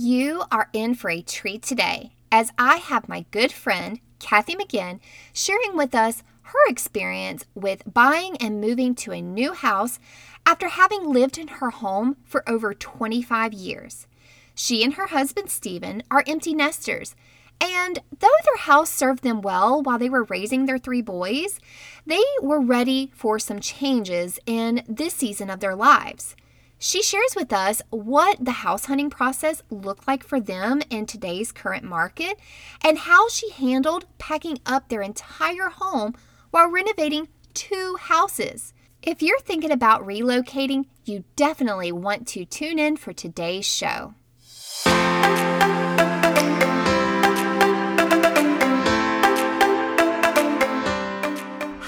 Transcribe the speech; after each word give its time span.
You 0.00 0.44
are 0.52 0.70
in 0.72 0.94
for 0.94 1.10
a 1.10 1.22
treat 1.22 1.64
today 1.64 2.12
as 2.30 2.52
I 2.56 2.76
have 2.76 3.08
my 3.08 3.24
good 3.32 3.50
friend, 3.50 3.98
Kathy 4.20 4.54
McGhin, 4.54 5.00
sharing 5.32 5.76
with 5.76 5.92
us 5.92 6.22
her 6.42 6.68
experience 6.68 7.44
with 7.56 7.82
buying 7.92 8.36
and 8.36 8.60
moving 8.60 8.94
to 8.94 9.10
a 9.10 9.20
new 9.20 9.54
house 9.54 9.98
after 10.46 10.68
having 10.68 11.12
lived 11.12 11.36
in 11.36 11.48
her 11.48 11.70
home 11.70 12.16
for 12.24 12.48
over 12.48 12.74
25 12.74 13.52
years. 13.52 14.06
She 14.54 14.84
and 14.84 14.94
her 14.94 15.08
husband, 15.08 15.50
Steven, 15.50 16.04
are 16.12 16.22
empty 16.28 16.54
nesters. 16.54 17.16
And 17.60 17.98
though 18.16 18.28
their 18.44 18.58
house 18.58 18.90
served 18.90 19.24
them 19.24 19.40
well 19.40 19.82
while 19.82 19.98
they 19.98 20.08
were 20.08 20.22
raising 20.22 20.66
their 20.66 20.78
three 20.78 21.02
boys, 21.02 21.58
they 22.06 22.22
were 22.40 22.60
ready 22.60 23.10
for 23.16 23.40
some 23.40 23.58
changes 23.58 24.38
in 24.46 24.84
this 24.86 25.14
season 25.14 25.50
of 25.50 25.58
their 25.58 25.74
lives. 25.74 26.36
She 26.80 27.02
shares 27.02 27.34
with 27.34 27.52
us 27.52 27.82
what 27.90 28.44
the 28.44 28.52
house 28.52 28.84
hunting 28.84 29.10
process 29.10 29.64
looked 29.68 30.06
like 30.06 30.22
for 30.22 30.38
them 30.38 30.80
in 30.90 31.06
today's 31.06 31.50
current 31.50 31.82
market 31.82 32.38
and 32.84 32.98
how 32.98 33.28
she 33.28 33.50
handled 33.50 34.06
packing 34.18 34.60
up 34.64 34.88
their 34.88 35.02
entire 35.02 35.70
home 35.70 36.14
while 36.52 36.70
renovating 36.70 37.26
two 37.52 37.96
houses. 37.98 38.74
If 39.02 39.22
you're 39.22 39.40
thinking 39.40 39.72
about 39.72 40.06
relocating, 40.06 40.84
you 41.04 41.24
definitely 41.34 41.90
want 41.90 42.28
to 42.28 42.44
tune 42.44 42.78
in 42.78 42.96
for 42.96 43.12
today's 43.12 43.66
show. 43.66 44.14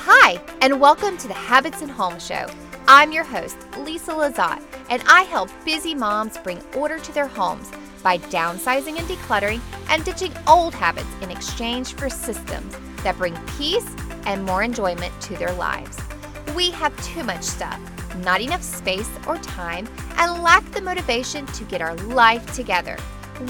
Hi, 0.03 0.41
and 0.61 0.81
welcome 0.81 1.17
to 1.19 1.29
the 1.29 1.35
Habits 1.35 1.81
and 1.81 1.93
Home 1.93 2.19
Show. 2.19 2.49
I'm 2.89 3.13
your 3.13 3.23
host, 3.23 3.57
Lisa 3.79 4.11
Lizotte, 4.11 4.61
and 4.91 5.03
I 5.07 5.23
help 5.23 5.49
busy 5.65 5.95
moms 5.95 6.37
bring 6.39 6.61
order 6.75 6.99
to 6.99 7.13
their 7.13 7.29
homes 7.29 7.71
by 8.03 8.19
downsizing 8.19 8.99
and 8.99 9.09
decluttering 9.09 9.61
and 9.89 10.05
ditching 10.05 10.33
old 10.47 10.75
habits 10.75 11.09
in 11.23 11.31
exchange 11.31 11.95
for 11.95 12.11
systems 12.11 12.77
that 13.05 13.17
bring 13.17 13.39
peace 13.57 13.89
and 14.27 14.45
more 14.45 14.63
enjoyment 14.63 15.13
to 15.23 15.37
their 15.37 15.53
lives. 15.53 15.99
We 16.55 16.71
have 16.73 16.97
too 17.03 17.23
much 17.23 17.43
stuff, 17.43 17.81
not 18.17 18.41
enough 18.41 18.63
space 18.63 19.11
or 19.27 19.39
time, 19.39 19.89
and 20.17 20.43
lack 20.43 20.69
the 20.73 20.83
motivation 20.83 21.47
to 21.47 21.65
get 21.65 21.81
our 21.81 21.95
life 21.95 22.53
together. 22.53 22.97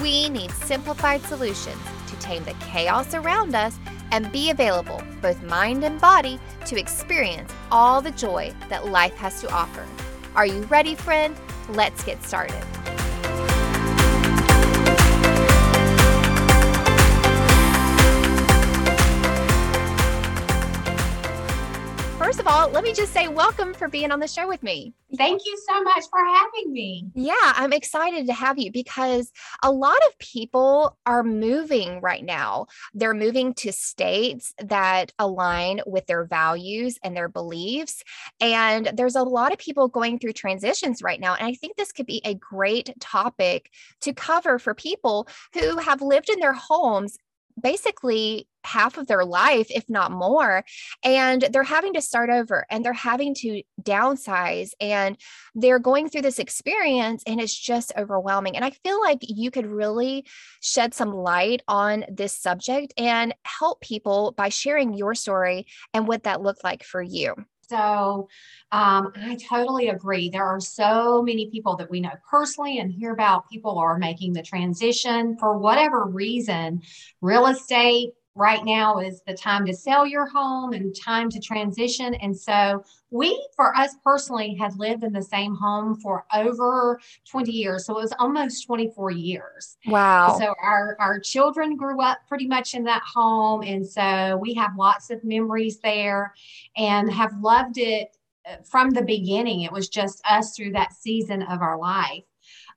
We 0.01 0.29
need 0.29 0.51
simplified 0.51 1.21
solutions 1.23 1.81
to 2.07 2.15
tame 2.19 2.43
the 2.43 2.53
chaos 2.61 3.13
around 3.13 3.55
us 3.55 3.77
and 4.11 4.31
be 4.31 4.51
available, 4.51 5.01
both 5.21 5.41
mind 5.43 5.83
and 5.83 5.99
body, 5.99 6.39
to 6.65 6.79
experience 6.79 7.51
all 7.71 8.01
the 8.01 8.11
joy 8.11 8.53
that 8.69 8.87
life 8.87 9.15
has 9.15 9.41
to 9.41 9.51
offer. 9.51 9.85
Are 10.33 10.45
you 10.45 10.61
ready, 10.63 10.95
friend? 10.95 11.35
Let's 11.69 12.03
get 12.03 12.23
started. 12.23 12.63
First 22.31 22.39
of 22.39 22.47
all, 22.47 22.69
let 22.69 22.85
me 22.85 22.93
just 22.93 23.11
say 23.11 23.27
welcome 23.27 23.73
for 23.73 23.89
being 23.89 24.09
on 24.09 24.21
the 24.21 24.27
show 24.27 24.47
with 24.47 24.63
me. 24.63 24.93
Thank 25.17 25.41
you 25.45 25.59
so 25.69 25.83
much 25.83 26.05
for 26.09 26.19
having 26.23 26.71
me. 26.71 27.05
Yeah, 27.13 27.33
I'm 27.41 27.73
excited 27.73 28.25
to 28.27 28.31
have 28.31 28.57
you 28.57 28.71
because 28.71 29.33
a 29.61 29.69
lot 29.69 29.97
of 30.07 30.17
people 30.17 30.97
are 31.05 31.23
moving 31.23 31.99
right 31.99 32.23
now. 32.23 32.67
They're 32.93 33.13
moving 33.13 33.53
to 33.55 33.73
states 33.73 34.53
that 34.63 35.11
align 35.19 35.81
with 35.85 36.05
their 36.05 36.23
values 36.23 36.97
and 37.03 37.17
their 37.17 37.27
beliefs. 37.27 38.01
And 38.39 38.89
there's 38.93 39.17
a 39.17 39.23
lot 39.23 39.51
of 39.51 39.57
people 39.57 39.89
going 39.89 40.17
through 40.17 40.31
transitions 40.31 41.03
right 41.03 41.19
now. 41.19 41.35
And 41.35 41.45
I 41.45 41.55
think 41.55 41.75
this 41.75 41.91
could 41.91 42.05
be 42.05 42.21
a 42.23 42.33
great 42.33 42.93
topic 43.01 43.69
to 43.99 44.13
cover 44.13 44.57
for 44.57 44.73
people 44.73 45.27
who 45.53 45.79
have 45.79 46.01
lived 46.01 46.29
in 46.29 46.39
their 46.39 46.53
homes 46.53 47.17
basically 47.61 48.47
half 48.63 48.97
of 48.97 49.07
their 49.07 49.25
life, 49.25 49.67
if 49.69 49.89
not 49.89 50.11
more. 50.11 50.63
And 51.03 51.41
they're 51.51 51.63
having 51.63 51.93
to 51.93 52.01
start 52.01 52.29
over 52.29 52.65
and 52.69 52.85
they're 52.85 52.93
having 52.93 53.33
to 53.35 53.63
downsize 53.81 54.71
and 54.79 55.17
they're 55.55 55.79
going 55.79 56.09
through 56.09 56.21
this 56.21 56.39
experience 56.39 57.23
and 57.25 57.41
it's 57.41 57.57
just 57.57 57.91
overwhelming. 57.97 58.55
And 58.55 58.65
I 58.65 58.71
feel 58.83 59.01
like 59.01 59.19
you 59.21 59.51
could 59.51 59.65
really 59.65 60.25
shed 60.61 60.93
some 60.93 61.11
light 61.11 61.61
on 61.67 62.05
this 62.09 62.37
subject 62.37 62.93
and 62.97 63.33
help 63.43 63.81
people 63.81 64.33
by 64.37 64.49
sharing 64.49 64.93
your 64.93 65.15
story 65.15 65.65
and 65.93 66.07
what 66.07 66.23
that 66.23 66.41
looked 66.41 66.63
like 66.63 66.83
for 66.83 67.01
you. 67.01 67.35
So 67.71 68.27
um, 68.73 69.13
I 69.15 69.37
totally 69.49 69.87
agree. 69.87 70.29
There 70.29 70.45
are 70.45 70.59
so 70.59 71.21
many 71.21 71.49
people 71.49 71.77
that 71.77 71.89
we 71.89 72.01
know 72.01 72.11
personally 72.29 72.79
and 72.79 72.91
hear 72.91 73.13
about 73.13 73.49
people 73.49 73.77
are 73.79 73.97
making 73.97 74.33
the 74.33 74.41
transition 74.41 75.37
for 75.39 75.57
whatever 75.57 76.05
reason. 76.05 76.81
Real 77.21 77.47
estate, 77.47 78.09
right 78.35 78.63
now 78.63 78.99
is 78.99 79.21
the 79.27 79.33
time 79.33 79.65
to 79.65 79.73
sell 79.73 80.05
your 80.05 80.25
home 80.25 80.73
and 80.73 80.95
time 80.95 81.29
to 81.29 81.39
transition. 81.39 82.13
And 82.15 82.37
so 82.37 82.83
we, 83.09 83.45
for 83.55 83.75
us 83.75 83.95
personally, 84.03 84.55
had 84.55 84.77
lived 84.77 85.03
in 85.03 85.11
the 85.11 85.21
same 85.21 85.55
home 85.55 85.95
for 85.95 86.25
over 86.33 86.99
20 87.29 87.51
years. 87.51 87.85
So 87.85 87.97
it 87.97 88.01
was 88.01 88.13
almost 88.19 88.65
24 88.65 89.11
years. 89.11 89.77
Wow. 89.87 90.37
So 90.39 90.55
our, 90.63 90.95
our 90.99 91.19
children 91.19 91.75
grew 91.75 92.01
up 92.01 92.19
pretty 92.27 92.47
much 92.47 92.73
in 92.73 92.83
that 92.85 93.03
home. 93.03 93.63
And 93.63 93.85
so 93.85 94.37
we 94.37 94.53
have 94.53 94.77
lots 94.77 95.09
of 95.09 95.23
memories 95.23 95.79
there 95.79 96.33
and 96.77 97.11
have 97.11 97.33
loved 97.41 97.77
it 97.77 98.15
uh, 98.47 98.57
from 98.63 98.91
the 98.91 99.03
beginning. 99.03 99.61
It 99.61 99.71
was 99.71 99.89
just 99.89 100.21
us 100.29 100.55
through 100.55 100.71
that 100.71 100.93
season 100.93 101.41
of 101.43 101.61
our 101.61 101.77
life. 101.77 102.23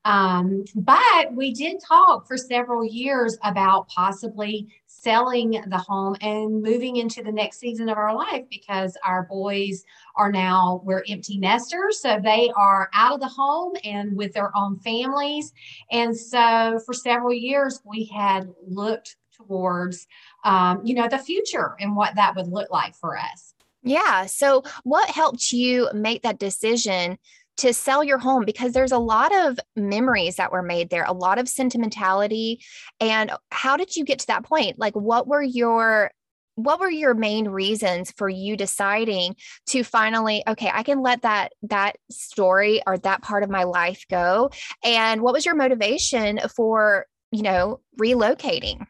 Um, 0.04 0.64
but 0.74 1.32
we 1.32 1.52
did 1.54 1.80
talk 1.80 2.26
for 2.26 2.36
several 2.36 2.84
years 2.84 3.38
about 3.42 3.88
possibly 3.88 4.68
selling 5.04 5.62
the 5.68 5.78
home 5.78 6.16
and 6.20 6.62
moving 6.62 6.96
into 6.96 7.22
the 7.22 7.30
next 7.30 7.58
season 7.60 7.88
of 7.88 7.98
our 7.98 8.14
life 8.14 8.44
because 8.50 8.96
our 9.04 9.24
boys 9.24 9.84
are 10.16 10.32
now 10.32 10.80
we're 10.84 11.04
empty 11.08 11.38
nesters. 11.38 12.00
So 12.00 12.18
they 12.22 12.50
are 12.56 12.88
out 12.94 13.14
of 13.14 13.20
the 13.20 13.28
home 13.28 13.74
and 13.84 14.16
with 14.16 14.32
their 14.32 14.50
own 14.56 14.78
families. 14.80 15.52
And 15.90 16.16
so 16.16 16.80
for 16.84 16.94
several 16.94 17.34
years 17.34 17.80
we 17.84 18.06
had 18.06 18.48
looked 18.66 19.16
towards 19.36 20.06
um, 20.44 20.80
you 20.84 20.94
know 20.94 21.08
the 21.08 21.18
future 21.18 21.76
and 21.80 21.94
what 21.94 22.14
that 22.14 22.34
would 22.34 22.48
look 22.48 22.70
like 22.70 22.94
for 22.94 23.16
us. 23.18 23.54
Yeah. 23.82 24.24
So 24.26 24.62
what 24.84 25.10
helped 25.10 25.52
you 25.52 25.90
make 25.92 26.22
that 26.22 26.38
decision 26.38 27.18
to 27.58 27.72
sell 27.72 28.02
your 28.02 28.18
home 28.18 28.44
because 28.44 28.72
there's 28.72 28.92
a 28.92 28.98
lot 28.98 29.34
of 29.34 29.58
memories 29.76 30.36
that 30.36 30.52
were 30.52 30.62
made 30.62 30.90
there, 30.90 31.04
a 31.04 31.12
lot 31.12 31.38
of 31.38 31.48
sentimentality. 31.48 32.60
And 33.00 33.32
how 33.50 33.76
did 33.76 33.96
you 33.96 34.04
get 34.04 34.18
to 34.20 34.26
that 34.28 34.44
point? 34.44 34.78
Like, 34.78 34.94
what 34.94 35.26
were 35.26 35.42
your 35.42 36.10
what 36.56 36.78
were 36.78 36.90
your 36.90 37.14
main 37.14 37.48
reasons 37.48 38.12
for 38.16 38.28
you 38.28 38.56
deciding 38.56 39.34
to 39.66 39.82
finally 39.82 40.44
okay 40.46 40.70
i 40.72 40.84
can 40.84 41.02
let 41.02 41.22
that 41.22 41.52
that 41.62 41.96
story 42.12 42.80
or 42.86 42.96
that 42.98 43.22
part 43.22 43.42
of 43.42 43.50
my 43.50 43.64
life 43.64 44.04
go 44.08 44.48
and 44.84 45.20
what 45.20 45.34
was 45.34 45.44
your 45.44 45.56
motivation 45.56 46.38
for 46.54 47.06
you 47.32 47.42
know 47.42 47.80
relocating 48.00 48.86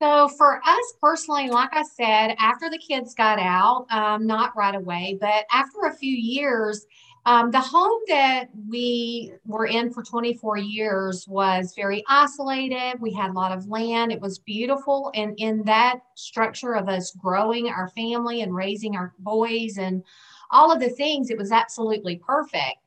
so 0.00 0.28
for 0.28 0.60
us 0.64 0.94
personally, 1.02 1.50
like 1.50 1.70
I 1.72 1.82
said, 1.82 2.36
after 2.38 2.70
the 2.70 2.78
kids 2.78 3.14
got 3.14 3.40
out, 3.40 3.86
um, 3.90 4.28
not 4.28 4.56
right 4.56 4.76
away, 4.76 5.18
but 5.20 5.44
after 5.52 5.86
a 5.86 5.96
few 5.96 6.14
years, 6.14 6.86
um, 7.26 7.50
the 7.50 7.60
home 7.60 8.00
that 8.08 8.46
we 8.68 9.32
were 9.44 9.66
in 9.66 9.92
for 9.92 10.02
24 10.02 10.56
years 10.56 11.26
was 11.28 11.74
very 11.74 12.02
isolated. 12.08 13.00
We 13.00 13.12
had 13.12 13.30
a 13.30 13.34
lot 13.34 13.52
of 13.52 13.66
land. 13.66 14.12
It 14.12 14.20
was 14.20 14.38
beautiful. 14.38 15.10
And 15.14 15.34
in 15.38 15.62
that 15.64 16.00
structure 16.14 16.74
of 16.74 16.88
us 16.88 17.12
growing 17.12 17.68
our 17.68 17.88
family 17.88 18.42
and 18.42 18.54
raising 18.54 18.96
our 18.96 19.12
boys 19.18 19.78
and 19.78 20.02
all 20.50 20.72
of 20.72 20.80
the 20.80 20.90
things, 20.90 21.30
it 21.30 21.38
was 21.38 21.52
absolutely 21.52 22.16
perfect. 22.16 22.78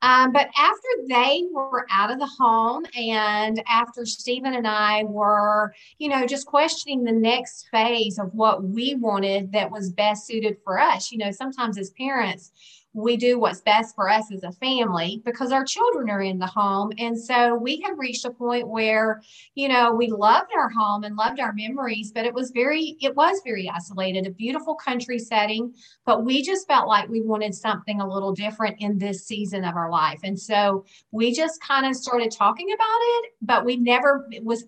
Um, 0.00 0.32
but 0.32 0.48
after 0.56 0.88
they 1.08 1.42
were 1.52 1.84
out 1.90 2.12
of 2.12 2.20
the 2.20 2.30
home 2.38 2.86
and 2.96 3.60
after 3.66 4.06
Steven 4.06 4.54
and 4.54 4.66
I 4.66 5.02
were, 5.04 5.74
you 5.98 6.08
know, 6.08 6.24
just 6.24 6.46
questioning 6.46 7.02
the 7.02 7.12
next 7.12 7.66
phase 7.72 8.18
of 8.18 8.32
what 8.32 8.62
we 8.62 8.94
wanted 8.94 9.50
that 9.52 9.70
was 9.70 9.90
best 9.90 10.26
suited 10.26 10.56
for 10.62 10.78
us, 10.78 11.10
you 11.10 11.18
know, 11.18 11.32
sometimes 11.32 11.78
as 11.78 11.90
parents, 11.90 12.52
we 12.94 13.16
do 13.16 13.38
what's 13.38 13.60
best 13.60 13.94
for 13.94 14.08
us 14.08 14.32
as 14.32 14.42
a 14.42 14.52
family 14.52 15.22
because 15.24 15.52
our 15.52 15.64
children 15.64 16.08
are 16.10 16.22
in 16.22 16.38
the 16.38 16.46
home. 16.46 16.90
And 16.98 17.18
so 17.18 17.54
we 17.54 17.80
had 17.80 17.98
reached 17.98 18.24
a 18.24 18.30
point 18.30 18.68
where, 18.68 19.20
you 19.54 19.68
know, 19.68 19.92
we 19.92 20.08
loved 20.08 20.50
our 20.56 20.70
home 20.70 21.04
and 21.04 21.16
loved 21.16 21.38
our 21.38 21.52
memories, 21.52 22.12
but 22.12 22.24
it 22.24 22.34
was 22.34 22.50
very, 22.50 22.96
it 23.00 23.14
was 23.14 23.40
very 23.44 23.70
isolated, 23.74 24.26
a 24.26 24.30
beautiful 24.30 24.74
country 24.74 25.18
setting. 25.18 25.72
But 26.06 26.24
we 26.24 26.42
just 26.42 26.66
felt 26.66 26.88
like 26.88 27.08
we 27.08 27.20
wanted 27.20 27.54
something 27.54 28.00
a 28.00 28.08
little 28.08 28.32
different 28.32 28.76
in 28.80 28.98
this 28.98 29.26
season 29.26 29.64
of 29.64 29.76
our 29.76 29.90
life. 29.90 30.20
And 30.22 30.38
so 30.38 30.84
we 31.10 31.32
just 31.32 31.60
kind 31.60 31.86
of 31.86 31.94
started 31.94 32.30
talking 32.30 32.72
about 32.72 32.98
it, 33.00 33.32
but 33.42 33.64
we 33.64 33.76
never 33.76 34.26
it 34.30 34.44
was 34.44 34.64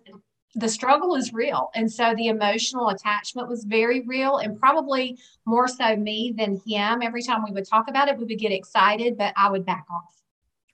the 0.55 0.69
struggle 0.69 1.15
is 1.15 1.33
real. 1.33 1.71
And 1.75 1.91
so 1.91 2.15
the 2.17 2.29
emotional 2.29 2.89
attachment 2.89 3.49
was 3.49 3.65
very 3.65 4.01
real 4.03 4.39
and 4.39 4.59
probably 4.59 5.19
more 5.45 5.69
so 5.69 5.97
me 5.97 6.35
than 6.37 6.61
him. 6.67 7.03
Every 7.03 7.23
time 7.23 7.45
we 7.45 7.53
would 7.53 7.69
talk 7.69 7.89
about 7.89 8.09
it, 8.09 8.19
we 8.19 8.25
would 8.25 8.39
get 8.39 8.53
excited, 8.53 9.17
but 9.17 9.33
I 9.37 9.51
would 9.51 9.65
back 9.65 9.87
off. 9.91 10.21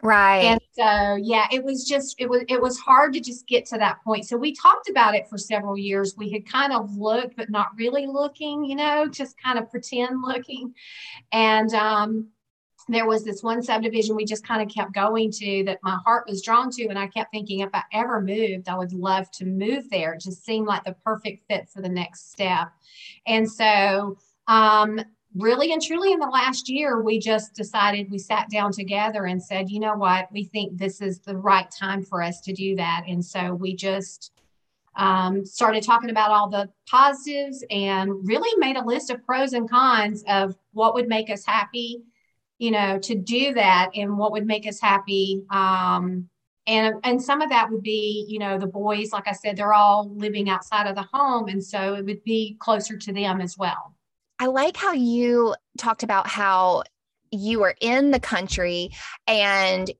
Right. 0.03 0.45
And 0.45 0.61
so 0.73 1.17
yeah, 1.17 1.47
it 1.51 1.65
was 1.65 1.85
just 1.85 2.21
it 2.21 2.29
was 2.29 2.43
it 2.49 2.61
was 2.61 2.79
hard 2.79 3.15
to 3.15 3.21
just 3.21 3.47
get 3.47 3.67
to 3.67 3.79
that 3.79 4.03
point. 4.05 4.27
So 4.27 4.37
we 4.37 4.55
talked 4.55 4.91
about 4.91 5.15
it 5.15 5.27
for 5.29 5.39
several 5.39 5.77
years. 5.77 6.15
We 6.17 6.31
had 6.31 6.47
kind 6.47 6.73
of 6.73 6.97
looked, 6.97 7.37
but 7.37 7.51
not 7.51 7.69
really 7.77 8.07
looking, 8.07 8.65
you 8.65 8.77
know, 8.77 9.09
just 9.09 9.41
kind 9.43 9.59
of 9.59 9.71
pretend 9.71 10.23
looking. 10.23 10.75
And 11.33 11.73
um 11.75 12.29
there 12.89 13.07
was 13.07 13.25
this 13.25 13.43
one 13.43 13.63
subdivision 13.63 14.15
we 14.15 14.25
just 14.25 14.47
kind 14.47 14.63
of 14.63 14.73
kept 14.73 14.95
going 14.95 15.31
to 15.33 15.65
that 15.65 15.79
my 15.83 15.99
heart 16.05 16.25
was 16.29 16.43
drawn 16.43 16.71
to. 16.71 16.87
And 16.87 16.99
I 16.99 17.09
kept 17.09 17.33
thinking 17.33 17.61
if 17.61 17.71
I 17.75 17.83
ever 17.93 18.21
moved, 18.21 18.69
I 18.69 18.77
would 18.77 18.93
love 18.93 19.31
to 19.33 19.45
move 19.45 19.91
there. 19.91 20.15
It 20.15 20.21
just 20.21 20.45
seemed 20.45 20.67
like 20.67 20.85
the 20.85 20.95
perfect 21.05 21.49
fit 21.49 21.69
for 21.69 21.83
the 21.83 21.89
next 21.89 22.31
step. 22.31 22.69
And 23.27 23.51
so 23.51 24.19
um, 24.47 25.01
really 25.35 25.73
and 25.73 25.83
truly 25.83 26.13
in 26.13 26.21
the 26.21 26.27
last 26.27 26.69
year, 26.69 27.03
we 27.03 27.19
just 27.19 27.55
decided 27.55 28.11
we 28.11 28.19
sat 28.19 28.49
down 28.51 28.73
together 28.73 29.27
and 29.27 29.43
said, 29.43 29.69
you 29.69 29.81
know 29.81 29.95
what, 29.95 30.31
we 30.33 30.45
think 30.45 30.79
this 30.79 31.01
is 31.01 31.19
the 31.21 31.37
right 31.37 31.71
time 31.71 32.03
for 32.03 32.23
us 32.23 32.41
to 32.43 32.53
do 32.53 32.77
that. 32.77 33.05
And 33.09 33.25
so 33.25 33.53
we 33.53 33.75
just 33.75 34.33
um, 34.95 35.45
started 35.45 35.83
talking 35.83 36.11
about 36.11 36.31
all 36.31 36.49
the 36.49 36.71
positives 36.89 37.63
and 37.71 38.27
really 38.27 38.57
made 38.59 38.77
a 38.77 38.85
list 38.85 39.11
of 39.11 39.25
pros 39.27 39.53
and 39.53 39.69
cons 39.69 40.25
of 40.27 40.57
what 40.73 40.95
would 40.95 41.09
make 41.09 41.29
us 41.29 41.45
happy, 41.45 42.03
you 42.59 42.71
know, 42.71 42.99
to 42.99 43.15
do 43.15 43.55
that 43.55 43.91
and 43.95 44.17
what 44.17 44.33
would 44.33 44.47
make 44.47 44.67
us 44.67 44.81
happy. 44.81 45.45
Um, 45.51 46.29
and 46.67 46.97
and 47.05 47.23
some 47.23 47.43
of 47.43 47.51
that 47.51 47.71
would 47.71 47.83
be, 47.83 48.27
you 48.29 48.39
know, 48.39 48.59
the 48.59 48.67
boys, 48.67 49.13
like 49.13 49.29
I 49.29 49.33
said, 49.33 49.57
they're 49.57 49.75
all 49.75 50.11
living 50.15 50.49
outside 50.49 50.89
of 50.89 50.97
the 50.97 51.07
home, 51.13 51.49
and 51.49 51.63
so 51.63 51.95
it 51.95 52.05
would 52.05 52.25
be 52.25 52.57
closer 52.59 52.97
to 52.97 53.13
them 53.13 53.41
as 53.41 53.57
well. 53.57 53.95
I 54.39 54.47
like 54.47 54.77
how 54.77 54.93
you 54.93 55.55
talked 55.79 56.03
about 56.03 56.27
how 56.27 56.83
you 57.31 57.61
were 57.61 57.75
in 57.81 58.11
the 58.11 58.21
country 58.21 58.91
and 59.27 59.91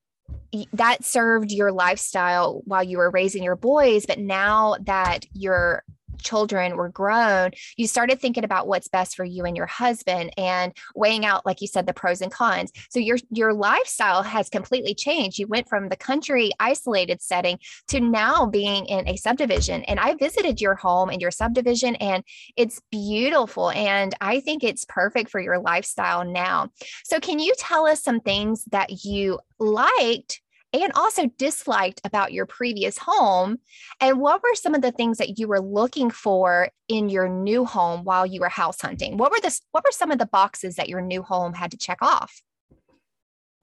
that 0.73 1.05
served 1.05 1.51
your 1.51 1.73
lifestyle 1.73 2.63
while 2.65 2.83
you 2.83 2.99
were 2.99 3.11
raising 3.11 3.43
your 3.43 3.57
boys 3.57 4.07
but 4.07 4.19
now 4.19 4.77
that 4.83 5.27
you're 5.33 5.83
children 6.19 6.77
were 6.77 6.89
grown, 6.89 7.51
you 7.77 7.87
started 7.87 8.21
thinking 8.21 8.45
about 8.45 8.67
what's 8.67 8.89
best 8.89 9.17
for 9.17 9.25
you 9.25 9.45
and 9.45 9.57
your 9.57 9.67
husband 9.67 10.33
and 10.37 10.73
weighing 10.95 11.25
out, 11.25 11.47
like 11.47 11.61
you 11.61 11.67
said, 11.67 11.87
the 11.87 11.93
pros 11.93 12.21
and 12.21 12.33
cons. 12.33 12.73
So 12.91 12.99
your 12.99 13.19
your 13.31 13.53
lifestyle 13.53 14.23
has 14.23 14.49
completely 14.49 14.95
changed. 14.95 15.39
You 15.39 15.47
went 15.47 15.69
from 15.69 15.89
the 15.89 15.97
country 15.97 16.51
isolated 16.61 17.23
setting 17.23 17.59
to 17.89 18.01
now 18.01 18.47
being 18.47 18.87
in 18.87 19.09
a 19.09 19.17
subdivision. 19.17 19.83
And 19.85 19.99
I 20.01 20.15
visited 20.15 20.61
your 20.61 20.75
home 20.75 21.11
and 21.11 21.21
your 21.21 21.31
subdivision, 21.31 21.97
and 21.97 22.25
it's 22.57 22.81
beautiful. 22.91 23.71
And 23.71 24.15
I 24.21 24.41
think 24.41 24.65
it's 24.65 24.85
perfect 24.85 25.31
for 25.31 25.41
your 25.41 25.59
lifestyle 25.59 26.25
now. 26.25 26.71
So 27.05 27.21
can 27.21 27.39
you 27.39 27.55
tell 27.59 27.87
us 27.87 28.03
some 28.03 28.21
things 28.21 28.65
that 28.67 29.05
you 29.05 29.39
liked 29.59 30.41
and 30.83 30.93
also 30.95 31.27
disliked 31.39 32.01
about 32.05 32.33
your 32.33 32.47
previous 32.47 32.99
home? 32.99 33.59
And 34.01 34.21
what 34.21 34.43
were 34.43 34.55
some 34.55 34.75
of 34.75 34.83
the 34.83 34.93
things 34.93 35.19
that 35.19 35.39
you 35.39 35.49
were 35.49 35.61
looking 35.61 36.11
for 36.11 36.71
in 36.89 37.09
your 37.09 37.29
new 37.29 37.65
home 37.65 38.05
while 38.05 38.27
you 38.27 38.41
were 38.41 38.49
house 38.49 38.81
hunting? 38.81 39.17
What 39.17 39.31
were 39.31 39.41
the 39.41 39.59
what 39.73 39.85
were 39.85 39.93
some 39.93 40.11
of 40.11 40.19
the 40.19 40.27
boxes 40.27 40.77
that 40.77 40.89
your 40.89 41.01
new 41.01 41.23
home 41.23 41.55
had 41.55 41.71
to 41.71 41.77
check 41.77 41.99
off? 42.03 42.43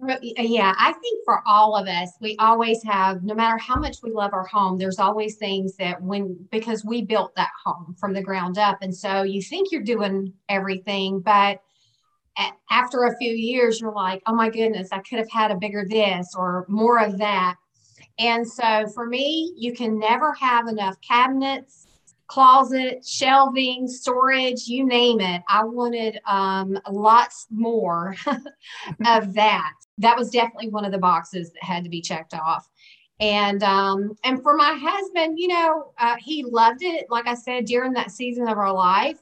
Uh, 0.10 0.18
yeah, 0.22 0.74
I 0.78 0.92
think 0.92 1.24
for 1.24 1.42
all 1.48 1.76
of 1.76 1.88
us, 1.88 2.12
we 2.20 2.36
always 2.38 2.84
have, 2.84 3.24
no 3.24 3.34
matter 3.34 3.58
how 3.58 3.76
much 3.76 3.98
we 4.04 4.12
love 4.12 4.34
our 4.34 4.46
home, 4.46 4.78
there's 4.78 5.00
always 5.00 5.38
things 5.38 5.78
that 5.78 6.02
when, 6.02 6.38
because 6.52 6.84
we 6.84 7.04
built 7.04 7.34
that 7.36 7.52
home 7.64 7.96
from 7.98 8.14
the 8.14 8.22
ground 8.22 8.58
up. 8.58 8.80
And 8.82 8.94
so 8.94 9.24
you 9.24 9.42
think 9.42 9.72
you're 9.72 9.82
doing 9.82 10.34
everything, 10.50 11.22
but 11.22 11.62
after 12.70 13.04
a 13.04 13.18
few 13.18 13.32
years, 13.32 13.80
you're 13.80 13.94
like, 13.94 14.22
oh 14.26 14.34
my 14.34 14.50
goodness, 14.50 14.90
I 14.92 15.00
could 15.00 15.20
have 15.20 15.30
had 15.30 15.52
a 15.52 15.56
bigger 15.56 15.86
this 15.88 16.34
or 16.36 16.66
more 16.68 17.00
of 17.00 17.18
that. 17.20 17.56
And 18.20 18.48
so 18.48 18.88
for 18.94 19.06
me, 19.06 19.54
you 19.58 19.74
can 19.74 20.00
never 20.00 20.34
have 20.34 20.68
enough 20.68 20.96
cabinets, 21.02 21.88
closet, 22.28 23.06
shelving, 23.06 23.88
storage, 23.88 24.68
you 24.68 24.86
name 24.86 25.20
it. 25.20 25.42
I 25.48 25.64
wanted 25.64 26.20
um, 26.26 26.80
lots 26.90 27.48
more 27.52 28.16
of 29.06 29.34
that. 29.34 29.74
That 30.00 30.18
was 30.18 30.30
definitely 30.30 30.70
one 30.70 30.86
of 30.86 30.92
the 30.92 30.98
boxes 30.98 31.52
that 31.52 31.64
had 31.64 31.84
to 31.84 31.90
be 31.90 32.02
checked 32.02 32.34
off. 32.34 32.68
And 33.20 33.64
um, 33.64 34.18
and 34.24 34.42
for 34.42 34.56
my 34.56 34.76
husband, 34.80 35.38
you 35.38 35.48
know, 35.48 35.94
uh, 36.00 36.16
he 36.20 36.44
loved 36.44 36.82
it. 36.82 37.06
Like 37.10 37.28
I 37.28 37.36
said, 37.36 37.66
during 37.66 37.94
that 37.94 38.12
season 38.12 38.48
of 38.48 38.58
our 38.58 38.74
life, 38.74 39.20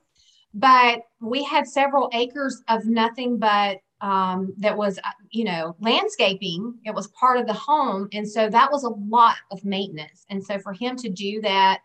but 0.53 1.01
we 1.19 1.43
had 1.43 1.67
several 1.67 2.09
acres 2.13 2.61
of 2.67 2.85
nothing 2.85 3.37
but 3.37 3.77
um, 4.01 4.53
that 4.57 4.75
was, 4.75 4.97
uh, 4.97 5.11
you 5.29 5.43
know, 5.43 5.75
landscaping. 5.79 6.73
It 6.85 6.93
was 6.93 7.07
part 7.09 7.37
of 7.37 7.45
the 7.45 7.53
home. 7.53 8.09
And 8.13 8.27
so 8.27 8.49
that 8.49 8.71
was 8.71 8.83
a 8.83 8.89
lot 8.89 9.37
of 9.51 9.63
maintenance. 9.63 10.25
And 10.29 10.43
so 10.43 10.57
for 10.57 10.73
him 10.73 10.95
to 10.97 11.09
do 11.09 11.39
that 11.41 11.81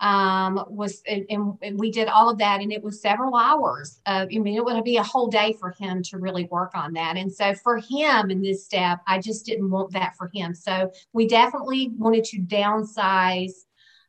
um, 0.00 0.64
was, 0.68 1.00
and, 1.06 1.24
and, 1.62 1.78
we 1.78 1.92
did 1.92 2.08
all 2.08 2.28
of 2.28 2.36
that, 2.38 2.60
and 2.60 2.72
it 2.72 2.82
was 2.82 3.00
several 3.00 3.36
hours. 3.36 4.00
Of, 4.06 4.28
I 4.34 4.38
mean, 4.38 4.56
it 4.56 4.64
would 4.64 4.82
be 4.82 4.96
a 4.96 5.02
whole 5.02 5.28
day 5.28 5.54
for 5.60 5.70
him 5.70 6.02
to 6.04 6.18
really 6.18 6.44
work 6.46 6.72
on 6.74 6.92
that. 6.94 7.16
And 7.16 7.32
so 7.32 7.54
for 7.54 7.78
him 7.78 8.32
in 8.32 8.42
this 8.42 8.64
step, 8.64 8.98
I 9.06 9.20
just 9.20 9.46
didn't 9.46 9.70
want 9.70 9.92
that 9.92 10.16
for 10.16 10.28
him. 10.34 10.54
So 10.54 10.90
we 11.12 11.28
definitely 11.28 11.92
wanted 11.96 12.24
to 12.24 12.38
downsize 12.40 13.52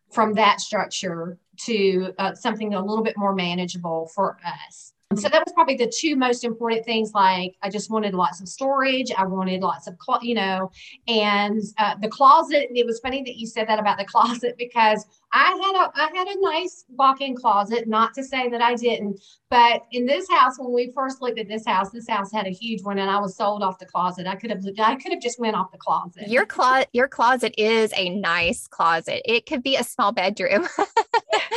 from 0.10 0.34
that 0.34 0.62
structure 0.62 1.38
to 1.58 2.14
uh, 2.18 2.34
something 2.36 2.74
a 2.74 2.84
little 2.84 3.04
bit 3.04 3.18
more 3.18 3.34
manageable 3.34 4.10
for 4.14 4.38
us. 4.46 4.93
So 5.16 5.30
that 5.30 5.44
was 5.46 5.54
probably 5.54 5.76
the 5.76 5.92
two 5.96 6.16
most 6.16 6.44
important 6.44 6.86
things. 6.86 7.12
Like 7.14 7.56
I 7.62 7.70
just 7.70 7.92
wanted 7.92 8.14
lots 8.14 8.42
of 8.42 8.50
storage. 8.50 9.12
I 9.16 9.26
wanted 9.26 9.62
lots 9.62 9.88
of, 9.88 9.96
you 10.22 10.36
know, 10.36 10.72
and 11.08 11.62
uh, 11.78 11.96
the 12.02 12.08
closet. 12.08 12.68
It 12.74 12.86
was 12.86 13.00
funny 13.00 13.22
that 13.24 13.38
you 13.38 13.46
said 13.46 13.68
that 13.68 13.80
about 13.80 13.98
the 13.98 14.06
closet 14.14 14.56
because 14.58 15.06
I 15.32 15.50
had 15.50 15.76
a 15.76 15.92
I 15.96 16.12
had 16.16 16.28
a 16.28 16.42
nice 16.42 16.86
walk-in 16.90 17.36
closet. 17.36 17.88
Not 17.88 18.14
to 18.16 18.24
say 18.24 18.50
that 18.50 18.62
I 18.62 18.76
didn't, 18.76 19.20
but 19.50 19.84
in 19.92 20.06
this 20.06 20.28
house, 20.30 20.58
when 20.58 20.74
we 20.74 20.92
first 20.96 21.22
looked 21.22 21.40
at 21.40 21.48
this 21.48 21.66
house, 21.66 21.92
this 21.92 22.08
house 22.08 22.32
had 22.32 22.48
a 22.48 22.52
huge 22.52 22.84
one, 22.84 23.00
and 23.00 23.10
I 23.10 23.20
was 23.20 23.36
sold 23.36 23.64
off 23.64 23.80
the 23.80 23.86
closet. 23.86 24.28
I 24.28 24.36
could 24.36 24.50
have 24.50 24.64
I 24.80 24.96
could 24.96 25.12
have 25.12 25.22
just 25.22 25.40
went 25.40 25.56
off 25.56 25.72
the 25.72 25.78
closet. 25.78 26.28
Your 26.28 26.46
closet 26.46 26.90
your 26.94 27.08
closet 27.08 27.54
is 27.58 27.94
a 27.96 28.10
nice 28.10 28.68
closet. 28.68 29.22
It 29.26 29.46
could 29.46 29.64
be 29.64 29.76
a 29.76 29.84
small 29.84 30.12
bedroom, 30.12 30.68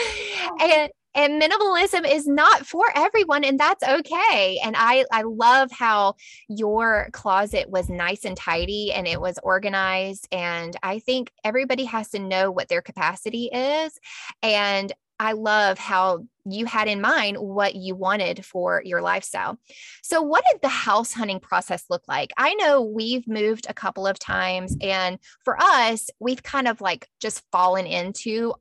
and 0.61 0.91
and 1.17 1.41
minimalism 1.41 2.09
is 2.09 2.29
not 2.29 2.67
for 2.67 2.85
everyone 2.95 3.43
and 3.43 3.59
that's 3.59 3.83
okay 3.83 4.61
and 4.63 4.77
i 4.79 5.05
i 5.11 5.23
love 5.23 5.71
how 5.73 6.15
your 6.49 7.09
closet 7.13 7.69
was 7.69 7.89
nice 7.89 8.25
and 8.25 8.37
tidy 8.37 8.93
and 8.93 9.09
it 9.09 9.21
was 9.21 9.39
organized 9.43 10.29
and 10.31 10.77
i 10.83 10.99
think 11.01 11.33
everybody 11.43 11.85
has 11.85 12.11
to 12.11 12.19
know 12.19 12.51
what 12.51 12.69
their 12.69 12.83
capacity 12.83 13.51
is 13.53 13.99
and 14.43 14.93
I 15.19 15.33
love 15.33 15.79
how 15.79 16.25
you 16.45 16.67
had 16.67 16.89
in 16.89 17.01
mind 17.01 17.39
what 17.39 17.75
you 17.75 17.95
wanted 17.95 18.45
for 18.45 18.83
your 18.85 19.01
lifestyle. 19.01 19.59
So, 20.03 20.21
what 20.21 20.45
did 20.51 20.61
the 20.61 20.69
house 20.69 21.13
hunting 21.13 21.41
process 21.41 21.85
look 21.89 22.03
like? 22.07 22.33
I 22.37 22.55
know 22.55 22.83
we've 22.83 23.27
moved 23.27 23.67
a 23.69 23.75
couple 23.75 24.07
of 24.07 24.19
times, 24.19 24.77
and 24.81 25.19
for 25.45 25.57
us, 25.59 26.11
we've 26.21 26.43
kind 26.43 26.69
of 26.69 26.81
like 26.81 27.09
just 27.21 27.43
fallen 27.51 27.87
into 27.87 28.55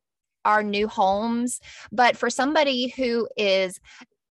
our 0.46 0.64
new 0.64 0.88
homes. 0.88 1.60
But 1.92 2.16
for 2.16 2.30
somebody 2.30 2.90
who 2.90 3.28
is 3.36 3.80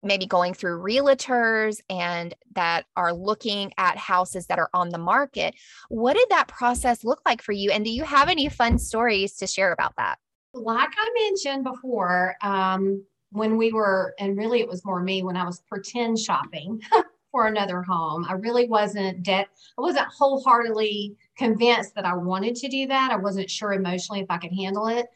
maybe 0.04 0.26
going 0.26 0.54
through 0.54 0.82
realtors 0.82 1.80
and 1.90 2.34
that 2.54 2.86
are 2.96 3.14
looking 3.14 3.72
at 3.78 3.98
houses 3.98 4.48
that 4.48 4.60
are 4.60 4.70
on 4.74 4.90
the 4.90 4.98
market, 4.98 5.56
what 5.90 6.16
did 6.16 6.28
that 6.30 6.48
process 6.48 7.04
look 7.04 7.22
like 7.26 7.42
for 7.42 7.52
you? 7.52 7.72
And 7.72 7.86
do 7.86 7.92
you 7.92 8.04
have 8.04 8.30
any 8.30 8.50
fun 8.50 8.78
stories 8.78 9.36
to 9.38 9.48
share 9.48 9.72
about 9.72 9.96
that? 9.98 10.18
Like 10.54 10.90
I 10.98 11.30
mentioned 11.30 11.64
before, 11.64 12.36
um, 12.42 13.04
when 13.32 13.58
we 13.58 13.72
were, 13.72 14.14
and 14.20 14.38
really 14.38 14.60
it 14.60 14.68
was 14.68 14.84
more 14.84 15.02
me 15.02 15.24
when 15.24 15.38
I 15.38 15.46
was 15.46 15.62
pretend 15.62 16.20
shopping 16.20 16.82
for 17.32 17.48
another 17.48 17.82
home. 17.82 18.26
I 18.28 18.34
really 18.34 18.68
wasn't 18.68 19.24
debt, 19.24 19.48
I 19.78 19.82
wasn't 19.82 20.08
wholeheartedly 20.08 21.16
convinced 21.38 21.96
that 21.96 22.06
I 22.06 22.14
wanted 22.14 22.56
to 22.56 22.68
do 22.68 22.88
that. 22.88 23.12
I 23.12 23.16
wasn't 23.16 23.50
sure 23.50 23.72
emotionally 23.74 24.22
if 24.22 24.28
I 24.30 24.38
could 24.38 24.52
handle 24.52 24.88
it. 24.88 25.08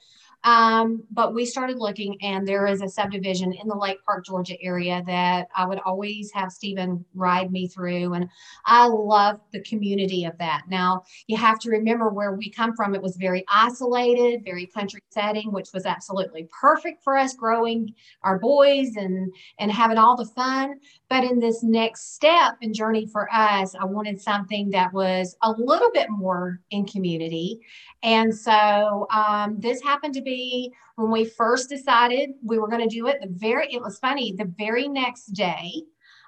Um, 0.46 1.04
but 1.12 1.34
we 1.34 1.44
started 1.44 1.80
looking, 1.80 2.22
and 2.22 2.48
there 2.48 2.68
is 2.68 2.82
a 2.82 2.88
subdivision 2.88 3.52
in 3.52 3.68
the 3.68 3.75
Lake 3.75 3.98
Park, 4.06 4.25
Georgia 4.25 4.56
area 4.62 5.04
that 5.08 5.48
I 5.56 5.66
would 5.66 5.80
always 5.80 6.32
have 6.34 6.52
Steven 6.52 7.04
ride 7.16 7.52
me 7.52 7.68
through. 7.68 8.14
And 8.14 8.30
I 8.66 8.88
love 8.88 9.42
the 9.52 9.62
community 9.62 10.25
of 10.25 10.38
that. 10.38 10.62
Now, 10.70 11.04
you 11.25 11.36
have 11.36 11.58
to 11.62 11.72
remember 11.72 12.10
where 12.10 12.34
we 12.34 12.52
come 12.52 12.75
from. 12.75 12.94
It 12.94 13.02
was 13.02 13.18
very 13.18 13.44
isolated, 13.48 14.46
very 14.46 14.68
country 14.68 15.02
setting, 15.10 15.52
which 15.52 15.70
was 15.74 15.88
absolutely 15.88 16.48
perfect 16.58 17.04
for 17.04 17.18
us 17.18 17.34
growing 17.34 17.96
our 18.22 18.38
boys 18.38 18.96
and, 18.98 19.34
and 19.60 19.72
having 19.72 19.98
all 19.98 20.16
the 20.16 20.25
fun. 20.25 20.80
But 21.09 21.24
in 21.24 21.39
this 21.39 21.63
next 21.63 22.15
step 22.15 22.57
and 22.62 22.74
journey 22.74 23.05
for 23.05 23.27
us, 23.33 23.75
I 23.75 23.85
wanted 23.85 24.19
something 24.21 24.69
that 24.71 24.91
was 24.93 25.38
a 25.41 25.51
little 25.51 25.91
bit 25.91 26.09
more 26.09 26.62
in 26.71 26.85
community. 26.85 27.59
And 28.03 28.35
so 28.35 29.07
um, 29.12 29.59
this 29.59 29.81
happened 29.81 30.15
to 30.15 30.21
be 30.21 30.74
when 30.95 31.12
we 31.12 31.25
first 31.25 31.69
decided 31.69 32.31
we 32.43 32.57
were 32.59 32.67
going 32.67 32.88
to 32.88 32.95
do 32.95 33.07
it. 33.07 33.17
The 33.21 33.29
very, 33.29 33.74
it 33.74 33.81
was 33.81 34.00
funny, 34.00 34.33
the 34.38 34.51
very 34.57 34.88
next 34.88 35.27
day, 35.27 35.71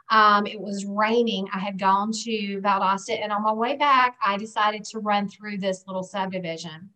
Um, 0.09 0.47
it 0.47 0.61
was 0.61 0.85
raining. 0.85 1.47
I 1.51 1.59
had 1.59 1.77
gone 1.77 2.13
to 2.23 2.61
Valdosta, 2.61 3.21
and 3.21 3.29
on 3.33 3.43
my 3.43 3.51
way 3.51 3.75
back, 3.75 4.15
I 4.25 4.37
decided 4.37 4.85
to 4.85 4.99
run 4.99 5.27
through 5.27 5.57
this 5.57 5.83
little 5.85 6.03
subdivision. 6.03 6.89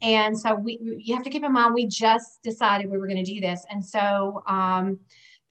And 0.00 0.32
so 0.38 0.54
we, 0.54 0.78
you 0.80 1.14
have 1.14 1.24
to 1.24 1.30
keep 1.30 1.44
in 1.44 1.52
mind, 1.52 1.74
we 1.74 1.86
just 1.86 2.42
decided 2.42 2.90
we 2.90 2.96
were 2.96 3.06
going 3.06 3.22
to 3.22 3.34
do 3.34 3.38
this, 3.38 3.66
and 3.68 3.84
so 3.84 4.42
um, 4.46 4.98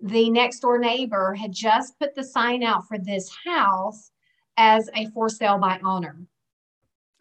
the 0.03 0.29
next 0.29 0.59
door 0.59 0.77
neighbor 0.77 1.33
had 1.33 1.53
just 1.53 1.97
put 1.97 2.13
the 2.13 2.23
sign 2.23 2.61
out 2.61 2.87
for 2.87 2.97
this 2.97 3.33
house 3.45 4.11
as 4.57 4.89
a 4.95 5.07
for 5.07 5.29
sale 5.29 5.57
by 5.57 5.79
owner. 5.83 6.17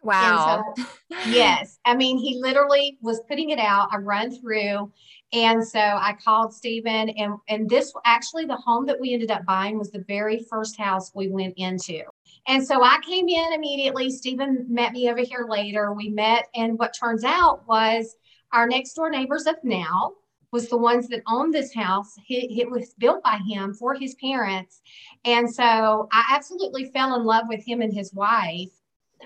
Wow. 0.01 0.73
So, 0.77 0.83
yes. 1.27 1.79
I 1.85 1.95
mean, 1.95 2.17
he 2.17 2.41
literally 2.41 2.97
was 3.01 3.21
putting 3.29 3.51
it 3.51 3.59
out. 3.59 3.87
I 3.91 3.97
run 3.97 4.37
through. 4.37 4.91
And 5.31 5.65
so 5.65 5.79
I 5.79 6.13
called 6.21 6.53
Steven 6.53 7.09
and, 7.09 7.35
and 7.47 7.69
this 7.69 7.93
actually 8.03 8.45
the 8.45 8.57
home 8.57 8.85
that 8.87 8.99
we 8.99 9.13
ended 9.13 9.31
up 9.31 9.45
buying 9.45 9.79
was 9.79 9.89
the 9.89 10.03
very 10.05 10.45
first 10.49 10.77
house 10.77 11.09
we 11.15 11.29
went 11.29 11.53
into. 11.55 12.01
And 12.49 12.67
so 12.67 12.83
I 12.83 12.99
came 13.07 13.29
in 13.29 13.53
immediately. 13.53 14.11
Steven 14.11 14.65
met 14.69 14.91
me 14.91 15.09
over 15.09 15.21
here 15.21 15.47
later. 15.47 15.93
We 15.93 16.09
met 16.09 16.49
and 16.53 16.77
what 16.77 16.93
turns 16.93 17.23
out 17.23 17.65
was 17.65 18.17
our 18.51 18.67
next 18.67 18.93
door 18.93 19.09
neighbors 19.09 19.47
of 19.47 19.55
now 19.63 20.15
was 20.53 20.69
the 20.69 20.77
ones 20.77 21.07
that 21.09 21.23
owned 21.27 21.53
this 21.53 21.73
house. 21.73 22.15
It, 22.29 22.61
it, 22.61 22.71
was 22.71 22.93
built 22.99 23.23
by 23.23 23.39
him 23.45 23.73
for 23.73 23.95
his 23.95 24.13
parents. 24.15 24.81
And 25.25 25.51
so 25.51 26.07
I 26.13 26.23
absolutely 26.31 26.85
fell 26.85 27.15
in 27.15 27.25
love 27.25 27.45
with 27.49 27.65
him 27.65 27.81
and 27.81 27.91
his 27.91 28.13
wife. 28.13 28.69